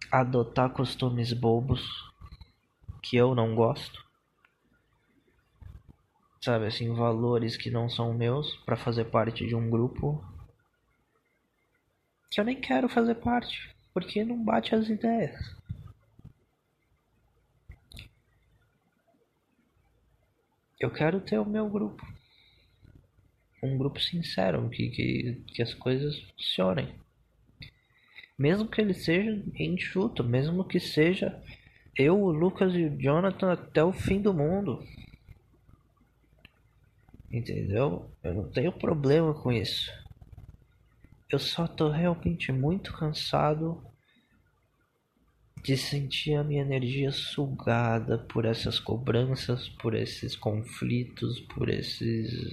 adotar 0.09 0.69
costumes 0.69 1.33
bobos 1.33 1.81
que 3.01 3.17
eu 3.17 3.35
não 3.35 3.53
gosto. 3.53 4.02
Sabe 6.43 6.65
assim, 6.65 6.93
valores 6.93 7.55
que 7.55 7.71
não 7.71 7.87
são 7.87 8.13
meus 8.13 8.53
para 8.65 8.75
fazer 8.75 9.05
parte 9.05 9.47
de 9.47 9.55
um 9.55 9.69
grupo 9.69 10.21
que 12.29 12.37
eu 12.37 12.43
nem 12.43 12.59
quero 12.59 12.89
fazer 12.89 13.15
parte, 13.15 13.73
porque 13.93 14.25
não 14.25 14.43
bate 14.43 14.75
as 14.75 14.89
ideias. 14.89 15.39
Eu 20.77 20.91
quero 20.91 21.21
ter 21.21 21.39
o 21.39 21.45
meu 21.45 21.69
grupo. 21.69 22.05
Um 23.63 23.77
grupo 23.77 24.01
sincero, 24.01 24.69
que, 24.69 24.89
que, 24.89 25.43
que 25.47 25.61
as 25.61 25.73
coisas 25.73 26.19
funcionem. 26.23 26.93
Mesmo 28.37 28.67
que 28.67 28.81
ele 28.81 28.93
seja 28.93 29.41
enxuto, 29.57 30.25
mesmo 30.25 30.67
que 30.67 30.81
seja 30.81 31.41
eu, 31.97 32.21
o 32.21 32.33
Lucas 32.33 32.73
e 32.75 32.83
o 32.83 32.97
Jonathan 32.97 33.53
até 33.53 33.81
o 33.81 33.93
fim 33.93 34.21
do 34.21 34.33
mundo. 34.33 34.85
Entendeu? 37.33 38.11
Eu 38.23 38.35
não 38.35 38.49
tenho 38.51 38.71
problema 38.71 39.33
com 39.33 39.51
isso. 39.51 39.91
Eu 41.31 41.39
só 41.39 41.67
tô 41.67 41.89
realmente 41.89 42.51
muito 42.51 42.93
cansado 42.93 43.83
de 45.63 45.75
sentir 45.75 46.35
a 46.35 46.43
minha 46.43 46.61
energia 46.61 47.11
sugada 47.11 48.19
por 48.19 48.45
essas 48.45 48.79
cobranças, 48.79 49.67
por 49.67 49.95
esses 49.95 50.35
conflitos, 50.35 51.39
por 51.39 51.69
esses 51.69 52.51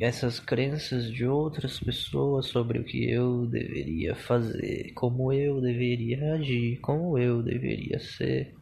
essas 0.00 0.40
crenças 0.40 1.12
de 1.12 1.26
outras 1.26 1.78
pessoas 1.78 2.46
sobre 2.46 2.78
o 2.78 2.84
que 2.84 3.10
eu 3.10 3.44
deveria 3.44 4.14
fazer, 4.14 4.94
como 4.94 5.30
eu 5.30 5.60
deveria 5.60 6.32
agir, 6.36 6.78
como 6.80 7.18
eu 7.18 7.42
deveria 7.42 8.00
ser. 8.00 8.54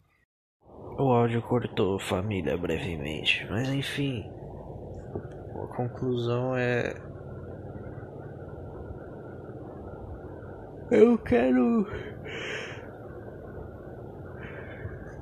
O 0.97 1.13
áudio 1.13 1.41
cortou 1.41 1.97
família 1.97 2.57
brevemente, 2.57 3.47
mas 3.49 3.69
enfim. 3.69 4.38
A 5.63 5.67
conclusão 5.67 6.55
é. 6.55 6.95
Eu 10.91 11.17
quero. 11.17 11.85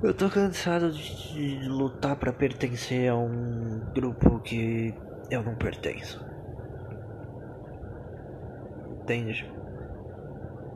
Eu 0.04 0.14
tô 0.14 0.30
cansado 0.30 0.92
de, 0.92 1.60
de 1.60 1.68
lutar 1.68 2.16
para 2.18 2.32
pertencer 2.32 3.10
a 3.10 3.16
um 3.16 3.82
grupo 3.94 4.40
que 4.42 4.94
eu 5.32 5.44
não 5.44 5.56
pertenço. 5.56 6.24
Entende? 9.02 9.52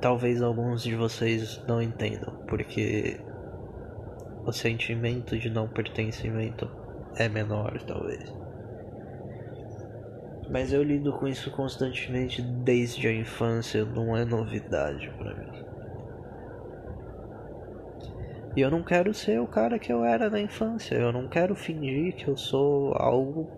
Talvez 0.01 0.41
alguns 0.41 0.81
de 0.81 0.95
vocês 0.95 1.63
não 1.67 1.81
entendam, 1.81 2.35
porque 2.47 3.21
o 4.45 4.51
sentimento 4.51 5.37
de 5.37 5.49
não 5.49 5.67
pertencimento 5.67 6.67
é 7.15 7.29
menor, 7.29 7.79
talvez. 7.83 8.40
Mas 10.51 10.73
eu 10.73 10.83
lido 10.83 11.13
com 11.13 11.27
isso 11.27 11.49
constantemente 11.49 12.41
desde 12.41 13.07
a 13.07 13.13
infância, 13.13 13.85
não 13.85 14.17
é 14.17 14.25
novidade 14.25 15.09
para 15.17 15.33
mim. 15.33 15.65
E 18.55 18.59
eu 18.59 18.69
não 18.69 18.83
quero 18.83 19.13
ser 19.13 19.39
o 19.39 19.47
cara 19.47 19.79
que 19.79 19.93
eu 19.93 20.03
era 20.03 20.29
na 20.29 20.41
infância, 20.41 20.95
eu 20.95 21.13
não 21.13 21.29
quero 21.29 21.55
fingir 21.55 22.13
que 22.15 22.27
eu 22.27 22.35
sou 22.35 22.93
algo 22.95 23.49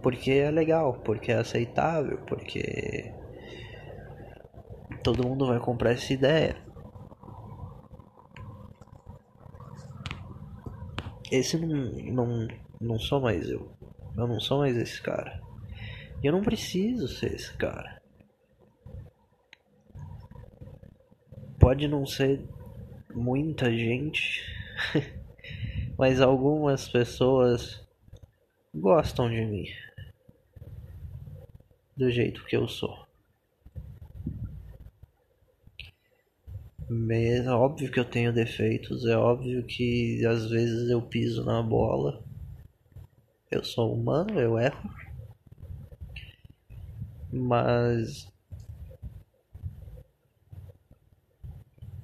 porque 0.00 0.30
é 0.30 0.50
legal, 0.50 1.00
porque 1.02 1.32
é 1.32 1.38
aceitável, 1.38 2.18
porque 2.26 3.12
todo 5.02 5.26
mundo 5.26 5.46
vai 5.46 5.58
comprar 5.58 5.92
essa 5.92 6.12
ideia. 6.12 6.56
Esse 11.32 11.58
não, 11.58 11.90
não, 12.12 12.48
não 12.80 12.98
sou 13.00 13.20
mais 13.20 13.48
eu. 13.48 13.68
Eu 14.16 14.28
não 14.28 14.38
sou 14.38 14.58
mais 14.58 14.76
esse 14.76 15.02
cara. 15.02 15.43
Eu 16.24 16.32
não 16.32 16.40
preciso 16.40 17.06
ser 17.06 17.34
esse 17.34 17.54
cara. 17.58 18.00
Pode 21.60 21.86
não 21.86 22.06
ser 22.06 22.40
muita 23.14 23.70
gente, 23.70 24.42
mas 25.98 26.22
algumas 26.22 26.88
pessoas 26.88 27.86
gostam 28.74 29.28
de 29.28 29.44
mim 29.44 29.66
do 31.94 32.10
jeito 32.10 32.42
que 32.46 32.56
eu 32.56 32.66
sou. 32.68 33.06
É 37.10 37.50
óbvio 37.50 37.92
que 37.92 38.00
eu 38.00 38.04
tenho 38.06 38.32
defeitos, 38.32 39.04
é 39.04 39.14
óbvio 39.14 39.62
que 39.66 40.24
às 40.24 40.48
vezes 40.48 40.88
eu 40.88 41.02
piso 41.02 41.44
na 41.44 41.62
bola. 41.62 42.24
Eu 43.50 43.62
sou 43.62 43.92
humano, 43.92 44.40
eu 44.40 44.58
erro. 44.58 45.03
Mas. 47.34 48.32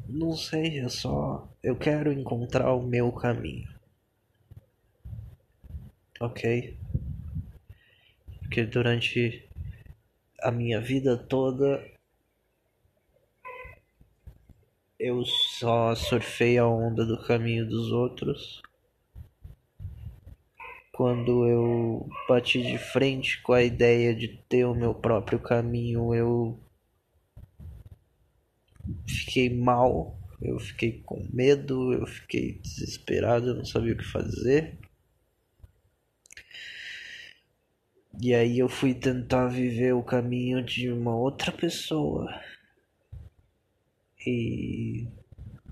Não 0.09 0.33
sei, 0.33 0.81
eu 0.81 0.91
só. 0.91 1.49
Eu 1.63 1.77
quero 1.77 2.13
encontrar 2.13 2.75
o 2.75 2.83
meu 2.83 3.13
caminho. 3.13 3.69
Ok? 6.19 6.77
Porque 8.41 8.65
durante 8.65 9.49
a 10.43 10.51
minha 10.51 10.81
vida 10.81 11.17
toda 11.17 11.81
eu 14.99 15.25
só 15.25 15.95
surfei 15.95 16.59
a 16.59 16.67
onda 16.67 17.07
do 17.07 17.23
caminho 17.23 17.67
dos 17.69 17.93
outros. 17.93 18.61
Quando 21.01 21.47
eu 21.47 22.11
bati 22.29 22.61
de 22.61 22.77
frente 22.77 23.41
com 23.41 23.55
a 23.55 23.63
ideia 23.63 24.15
de 24.15 24.29
ter 24.29 24.67
o 24.67 24.75
meu 24.75 24.93
próprio 24.93 25.39
caminho, 25.39 26.15
eu 26.15 26.61
fiquei 29.09 29.49
mal, 29.49 30.21
eu 30.43 30.59
fiquei 30.59 31.01
com 31.01 31.27
medo, 31.33 31.95
eu 31.95 32.07
fiquei 32.07 32.59
desesperado, 32.59 33.49
eu 33.49 33.55
não 33.55 33.65
sabia 33.65 33.95
o 33.95 33.97
que 33.97 34.05
fazer. 34.05 34.79
E 38.21 38.35
aí 38.35 38.59
eu 38.59 38.69
fui 38.69 38.93
tentar 38.93 39.49
viver 39.49 39.95
o 39.95 40.03
caminho 40.03 40.63
de 40.63 40.93
uma 40.93 41.17
outra 41.17 41.51
pessoa 41.51 42.29
e 44.27 45.09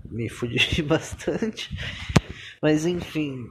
me 0.05 0.27
fudi 0.27 0.57
bastante. 0.81 1.69
Mas 2.63 2.87
enfim, 2.87 3.45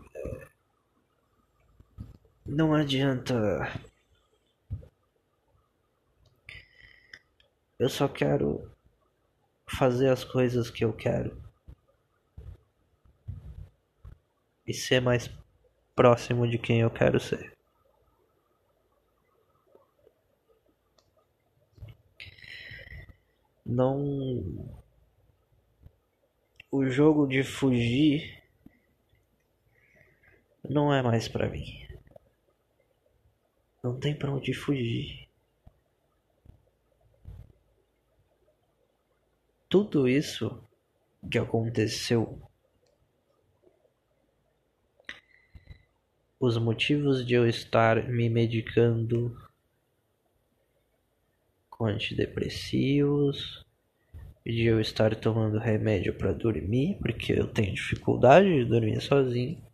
não 2.48 2.74
adianta. 2.74 3.34
Eu 7.78 7.88
só 7.90 8.08
quero 8.08 8.70
fazer 9.66 10.08
as 10.08 10.24
coisas 10.24 10.70
que 10.70 10.84
eu 10.84 10.92
quero 10.92 11.40
e 14.66 14.72
ser 14.72 15.00
mais 15.00 15.30
próximo 15.94 16.48
de 16.48 16.58
quem 16.58 16.80
eu 16.80 16.90
quero 16.90 17.20
ser. 17.20 17.56
Não 23.64 24.74
o 26.70 26.86
jogo 26.86 27.26
de 27.26 27.42
fugir 27.42 28.42
não 30.68 30.92
é 30.92 31.02
mais 31.02 31.28
para 31.28 31.48
mim. 31.48 31.87
Não 33.88 33.98
tem 33.98 34.14
para 34.14 34.30
onde 34.30 34.52
fugir. 34.52 35.26
Tudo 39.66 40.06
isso 40.06 40.62
que 41.30 41.38
aconteceu, 41.38 42.38
os 46.38 46.58
motivos 46.58 47.24
de 47.26 47.32
eu 47.32 47.48
estar 47.48 48.06
me 48.10 48.28
medicando 48.28 49.34
com 51.70 51.86
antidepressivos, 51.86 53.64
de 54.44 54.64
eu 54.66 54.82
estar 54.82 55.16
tomando 55.16 55.58
remédio 55.58 56.12
para 56.12 56.32
dormir, 56.32 56.98
porque 57.00 57.32
eu 57.32 57.46
tenho 57.46 57.74
dificuldade 57.74 58.48
de 58.48 58.66
dormir 58.66 59.00
sozinho. 59.00 59.66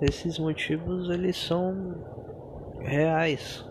Esses 0.00 0.38
motivos 0.38 1.08
eles 1.08 1.36
são 1.38 1.94
reais. 2.80 3.64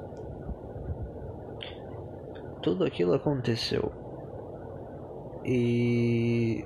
Tudo 2.64 2.84
aquilo 2.84 3.14
aconteceu. 3.14 3.92
E 5.46 6.66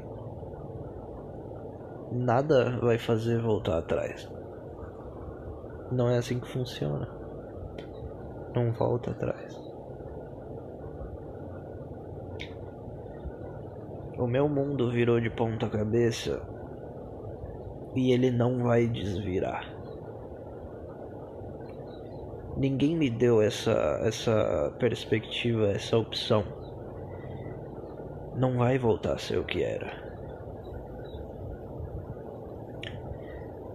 nada 2.09 2.79
vai 2.79 2.97
fazer 2.97 3.41
voltar 3.41 3.79
atrás. 3.79 4.31
Não 5.91 6.09
é 6.09 6.17
assim 6.17 6.39
que 6.39 6.47
funciona. 6.47 7.09
Não 8.55 8.71
volta 8.71 9.11
atrás. 9.11 9.59
O 14.17 14.25
meu 14.25 14.47
mundo 14.47 14.89
virou 14.89 15.19
de 15.19 15.29
ponta 15.29 15.67
cabeça 15.69 16.41
e 17.95 18.11
ele 18.11 18.31
não 18.31 18.63
vai 18.63 18.87
desvirar. 18.87 19.75
Ninguém 22.57 22.95
me 22.95 23.09
deu 23.09 23.41
essa 23.41 23.99
essa 24.03 24.75
perspectiva, 24.79 25.71
essa 25.71 25.97
opção. 25.97 26.43
Não 28.35 28.57
vai 28.57 28.77
voltar 28.77 29.13
a 29.13 29.17
ser 29.17 29.37
o 29.37 29.45
que 29.45 29.63
era. 29.63 30.09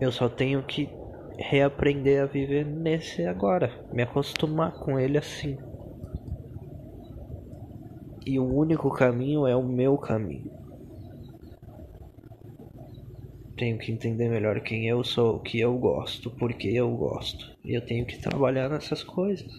Eu 0.00 0.12
só 0.12 0.28
tenho 0.28 0.62
que 0.62 0.90
reaprender 1.38 2.22
a 2.22 2.26
viver 2.26 2.64
nesse 2.64 3.24
agora, 3.26 3.70
me 3.92 4.02
acostumar 4.02 4.72
com 4.74 4.98
ele 4.98 5.18
assim. 5.18 5.56
E 8.26 8.38
o 8.38 8.44
único 8.44 8.90
caminho 8.90 9.46
é 9.46 9.54
o 9.54 9.62
meu 9.62 9.98
caminho. 9.98 10.63
Tenho 13.57 13.78
que 13.78 13.92
entender 13.92 14.28
melhor 14.28 14.61
quem 14.61 14.88
eu 14.88 15.05
sou, 15.05 15.36
o 15.36 15.40
que 15.40 15.61
eu 15.61 15.76
gosto, 15.78 16.30
por 16.30 16.52
que 16.52 16.74
eu 16.74 16.90
gosto. 16.96 17.57
E 17.64 17.74
eu 17.74 17.84
tenho 17.84 18.05
que 18.05 18.18
trabalhar 18.18 18.68
nessas 18.68 19.02
coisas. 19.02 19.52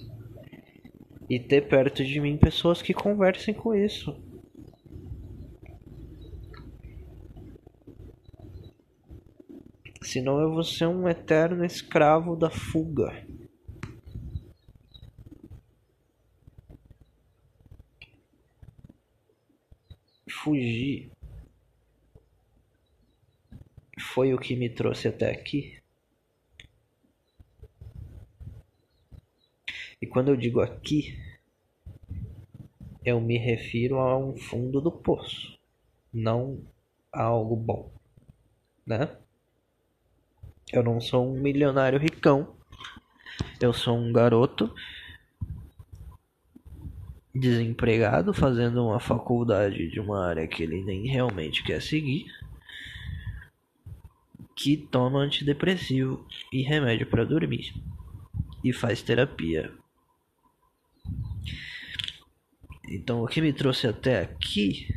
E 1.29 1.39
ter 1.39 1.67
perto 1.67 2.03
de 2.03 2.19
mim 2.19 2.37
pessoas 2.37 2.81
que 2.81 2.93
conversem 2.93 3.53
com 3.53 3.73
isso. 3.73 4.15
Senão 10.01 10.39
eu 10.39 10.53
vou 10.53 10.63
ser 10.63 10.87
um 10.87 11.07
eterno 11.09 11.65
escravo 11.65 12.35
da 12.35 12.49
fuga. 12.49 13.25
fugir 20.45 21.11
foi 24.15 24.33
o 24.33 24.39
que 24.39 24.55
me 24.55 24.69
trouxe 24.69 25.09
até 25.09 25.29
aqui. 25.29 25.77
E 30.01 30.07
quando 30.07 30.29
eu 30.29 30.37
digo 30.37 30.61
aqui, 30.61 31.19
eu 33.03 33.19
me 33.19 33.37
refiro 33.37 33.99
a 33.99 34.17
um 34.17 34.37
fundo 34.37 34.79
do 34.79 34.89
poço, 34.89 35.59
não 36.13 36.61
a 37.11 37.23
algo 37.23 37.57
bom, 37.57 37.91
né? 38.87 39.17
Eu 40.71 40.81
não 40.81 41.01
sou 41.01 41.29
um 41.29 41.37
milionário 41.37 41.99
ricão, 41.99 42.55
eu 43.59 43.73
sou 43.73 43.97
um 43.97 44.13
garoto 44.13 44.73
desempregado 47.33 48.33
fazendo 48.33 48.81
uma 48.81 48.99
faculdade 49.01 49.89
de 49.89 49.99
uma 49.99 50.25
área 50.25 50.47
que 50.47 50.63
ele 50.63 50.81
nem 50.85 51.05
realmente 51.05 51.61
quer 51.65 51.81
seguir, 51.81 52.25
que 54.55 54.77
toma 54.77 55.19
antidepressivo 55.19 56.25
e 56.51 56.61
remédio 56.61 57.07
para 57.07 57.25
dormir 57.25 57.73
e 58.63 58.71
faz 58.71 59.01
terapia. 59.01 59.71
Então 62.87 63.23
o 63.23 63.27
que 63.27 63.41
me 63.41 63.51
trouxe 63.51 63.87
até 63.87 64.21
aqui 64.21 64.87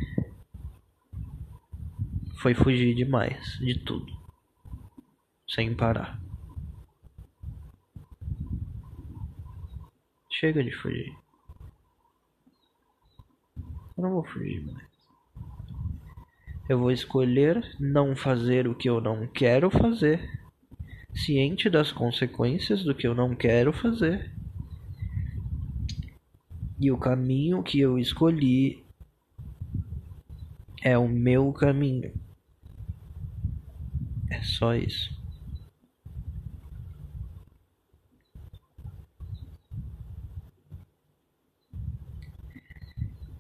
foi 2.41 2.55
fugir 2.55 2.95
demais 2.95 3.59
de 3.59 3.79
tudo, 3.81 4.13
sem 5.49 5.75
parar. 5.75 6.21
Chega 10.31 10.63
de 10.63 10.71
fugir. 10.71 11.13
Eu 13.97 14.05
não 14.05 14.11
vou 14.13 14.25
fugir 14.25 14.65
mais. 14.65 14.88
Eu 16.69 16.79
vou 16.79 16.91
escolher 16.91 17.65
não 17.81 18.15
fazer 18.15 18.69
o 18.69 18.75
que 18.75 18.89
eu 18.89 19.01
não 19.01 19.27
quero 19.27 19.71
fazer, 19.71 20.21
ciente 21.15 21.71
das 21.71 21.91
consequências 21.91 22.85
do 22.85 22.95
que 22.95 23.07
eu 23.07 23.15
não 23.15 23.35
quero 23.35 23.73
fazer. 23.73 24.31
E 26.79 26.93
o 26.93 26.99
caminho 26.99 27.63
que 27.63 27.81
eu 27.81 27.99
escolhi 27.99 28.85
é 30.83 30.97
o 30.97 31.09
meu 31.09 31.53
caminho. 31.53 32.13
É 34.31 34.43
só 34.43 34.75
isso. 34.75 35.18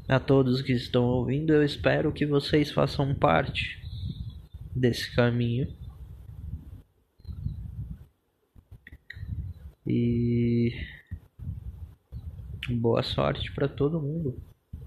A 0.09 0.18
todos 0.18 0.62
que 0.62 0.72
estão 0.72 1.04
ouvindo, 1.04 1.52
eu 1.52 1.62
espero 1.62 2.11
que 2.11 2.24
vocês 2.24 2.70
façam 2.70 3.14
parte 3.14 3.78
desse 4.74 5.14
caminho. 5.14 5.68
E 9.86 10.72
boa 12.70 13.02
sorte 13.02 13.52
para 13.52 13.68
todo 13.68 14.00
mundo, 14.00 14.40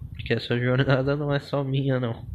porque 0.09 0.33
essa 0.33 0.57
jornada 0.59 1.15
não 1.15 1.31
é 1.31 1.39
só 1.39 1.63
minha, 1.63 1.99
não. 1.99 2.25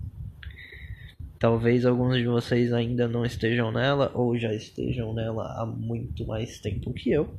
Talvez 1.41 1.85
alguns 1.85 2.17
de 2.19 2.27
vocês 2.27 2.73
ainda 2.73 3.09
não 3.09 3.25
estejam 3.25 3.73
nela 3.73 4.13
ou 4.15 4.39
já 4.39 4.55
estejam 4.55 5.13
nela 5.13 5.61
há 5.61 5.67
muito 5.67 6.25
mais 6.25 6.61
tempo 6.61 6.95
que 6.95 7.11
eu. 7.11 7.37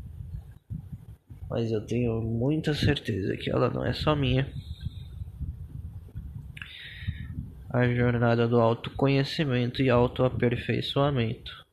Mas 1.50 1.72
eu 1.72 1.80
tenho 1.80 2.22
muita 2.22 2.74
certeza 2.74 3.38
que 3.38 3.50
ela 3.50 3.70
não 3.70 3.86
é 3.86 3.94
só 3.94 4.14
minha 4.14 4.46
a 7.78 7.94
jornada 7.94 8.48
do 8.48 8.60
autoconhecimento 8.60 9.82
e 9.82 9.90
autoaperfeiçoamento. 9.90 11.66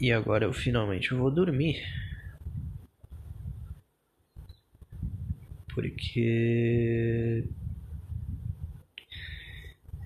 E 0.00 0.10
agora 0.12 0.44
eu 0.44 0.52
finalmente 0.52 1.14
vou 1.14 1.30
dormir. 1.30 1.80
Porque 5.72 7.44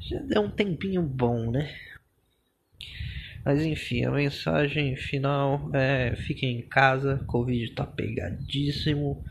já 0.00 0.20
deu 0.20 0.42
um 0.42 0.50
tempinho 0.50 1.02
bom, 1.02 1.50
né? 1.50 1.74
Mas 3.46 3.64
enfim, 3.64 4.04
a 4.04 4.10
mensagem 4.10 4.96
final 4.96 5.70
é: 5.72 6.16
fiquem 6.16 6.58
em 6.58 6.62
casa, 6.62 7.22
Covid 7.28 7.70
tá 7.74 7.86
pegadíssimo, 7.86 9.24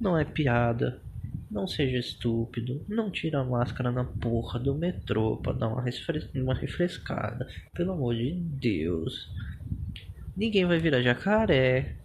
não 0.00 0.16
é 0.16 0.24
piada, 0.24 1.02
não 1.50 1.66
seja 1.66 1.98
estúpido, 1.98 2.80
não 2.86 3.10
tira 3.10 3.40
a 3.40 3.44
máscara 3.44 3.90
na 3.90 4.04
porra 4.04 4.60
do 4.60 4.72
metrô 4.76 5.36
pra 5.38 5.52
dar 5.52 5.66
uma, 5.66 5.82
refres 5.82 6.32
uma 6.32 6.54
refrescada, 6.54 7.48
pelo 7.74 7.90
amor 7.90 8.14
de 8.14 8.34
Deus. 8.34 9.28
Ninguém 10.36 10.64
vai 10.64 10.78
virar 10.78 11.02
jacaré, 11.02 11.96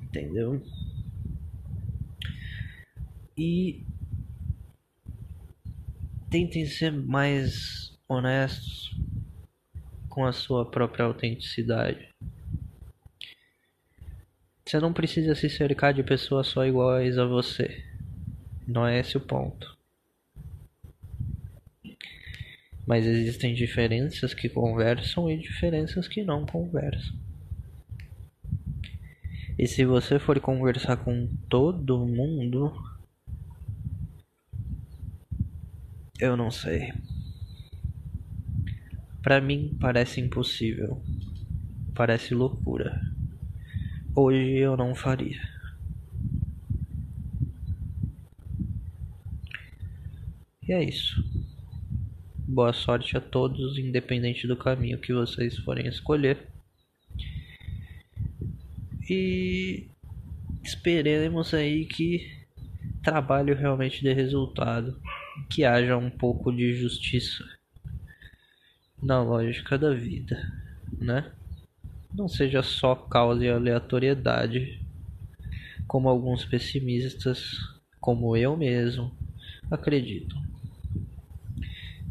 entendeu? 0.00 0.62
E 3.36 3.84
tentem 6.30 6.64
ser 6.64 6.92
mais 6.92 7.98
honestos 8.08 8.94
com 10.12 10.26
a 10.26 10.32
sua 10.32 10.70
própria 10.70 11.06
autenticidade. 11.06 12.06
Você 14.62 14.78
não 14.78 14.92
precisa 14.92 15.34
se 15.34 15.48
cercar 15.48 15.94
de 15.94 16.02
pessoas 16.02 16.48
só 16.48 16.66
iguais 16.66 17.16
a 17.16 17.24
você. 17.24 17.82
Não 18.68 18.86
é 18.86 19.00
esse 19.00 19.16
o 19.16 19.20
ponto. 19.20 19.74
Mas 22.86 23.06
existem 23.06 23.54
diferenças 23.54 24.34
que 24.34 24.50
conversam 24.50 25.30
e 25.30 25.38
diferenças 25.38 26.06
que 26.06 26.22
não 26.22 26.44
conversam. 26.44 27.16
E 29.58 29.66
se 29.66 29.86
você 29.86 30.18
for 30.18 30.38
conversar 30.40 30.98
com 30.98 31.26
todo 31.48 32.06
mundo, 32.06 32.70
eu 36.20 36.36
não 36.36 36.50
sei. 36.50 36.92
Para 39.22 39.40
mim 39.40 39.76
parece 39.80 40.20
impossível. 40.20 41.00
Parece 41.94 42.34
loucura. 42.34 43.00
Hoje 44.16 44.56
eu 44.56 44.76
não 44.76 44.96
faria. 44.96 45.40
E 50.68 50.72
é 50.72 50.82
isso. 50.82 51.22
Boa 52.48 52.72
sorte 52.72 53.16
a 53.16 53.20
todos, 53.20 53.78
independente 53.78 54.48
do 54.48 54.56
caminho 54.56 54.98
que 54.98 55.12
vocês 55.12 55.56
forem 55.58 55.86
escolher. 55.86 56.48
E 59.08 59.86
esperemos 60.64 61.54
aí 61.54 61.86
que 61.86 62.42
trabalho 63.04 63.54
realmente 63.54 64.02
dê 64.02 64.12
resultado, 64.12 65.00
que 65.48 65.64
haja 65.64 65.96
um 65.96 66.10
pouco 66.10 66.50
de 66.50 66.74
justiça 66.74 67.44
na 69.02 69.20
lógica 69.20 69.76
da 69.76 69.92
vida, 69.92 70.40
né? 70.96 71.30
Não 72.14 72.28
seja 72.28 72.62
só 72.62 72.94
causa 72.94 73.44
e 73.44 73.50
aleatoriedade, 73.50 74.80
como 75.88 76.08
alguns 76.08 76.44
pessimistas, 76.44 77.58
como 78.00 78.36
eu 78.36 78.56
mesmo, 78.56 79.10
acreditam. 79.70 80.40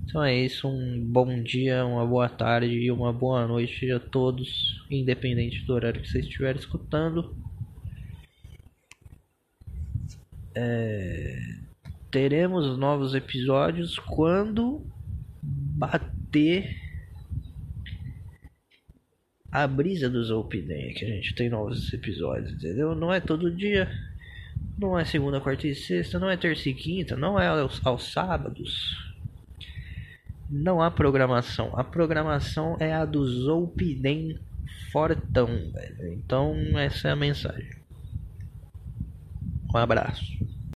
Então 0.04 0.22
é 0.22 0.36
isso, 0.36 0.68
um 0.68 1.00
bom 1.00 1.42
dia, 1.42 1.86
uma 1.86 2.06
boa 2.06 2.28
tarde 2.28 2.68
e 2.68 2.92
uma 2.92 3.14
boa 3.14 3.48
noite 3.48 3.89
a 3.92 4.00
todos, 4.00 4.86
independente 4.89 5.64
do 5.64 5.74
horário 5.74 6.02
que 6.02 6.10
você 6.10 6.20
estiver 6.20 6.58
escutando. 6.58 7.34
É... 10.54 11.39
Teremos 12.10 12.78
novos 12.78 13.16
episódios 13.16 13.98
quando 13.98 14.86
bater 15.42 16.81
a 19.52 19.68
brisa 19.68 20.10
dos 20.10 20.32
Open 20.32 20.62
Day, 20.62 20.93
que 20.93 21.06
a 21.06 21.10
gente 21.10 21.36
tem 21.36 21.49
novos 21.49 21.91
episódios, 21.91 22.54
entendeu? 22.54 22.95
Não 22.95 23.14
é 23.14 23.20
todo 23.20 23.52
dia, 23.52 23.89
não 24.78 24.97
é 24.97 25.04
segunda, 25.04 25.41
quarta 25.41 25.68
e 25.68 25.76
sexta, 25.76 26.18
não 26.18 26.30
é 26.30 26.38
terça 26.38 26.70
e 26.70 26.74
quinta, 26.74 27.16
não 27.18 27.39
é 27.39 27.47
aos, 27.47 27.86
aos 27.86 28.12
sábados. 28.12 29.12
Não 30.49 30.82
há 30.82 30.89
programação. 30.89 31.72
A 31.78 31.84
programação 31.84 32.78
é 32.80 32.93
a 32.93 33.06
dos 33.06 33.47
Open 33.47 34.39
Fortão, 34.91 35.47
velho. 35.47 36.14
Então 36.14 36.56
essa 36.78 37.10
é 37.10 37.12
a 37.12 37.16
mensagem. 37.16 37.70
Um 39.74 39.78
abraço. 39.78 40.26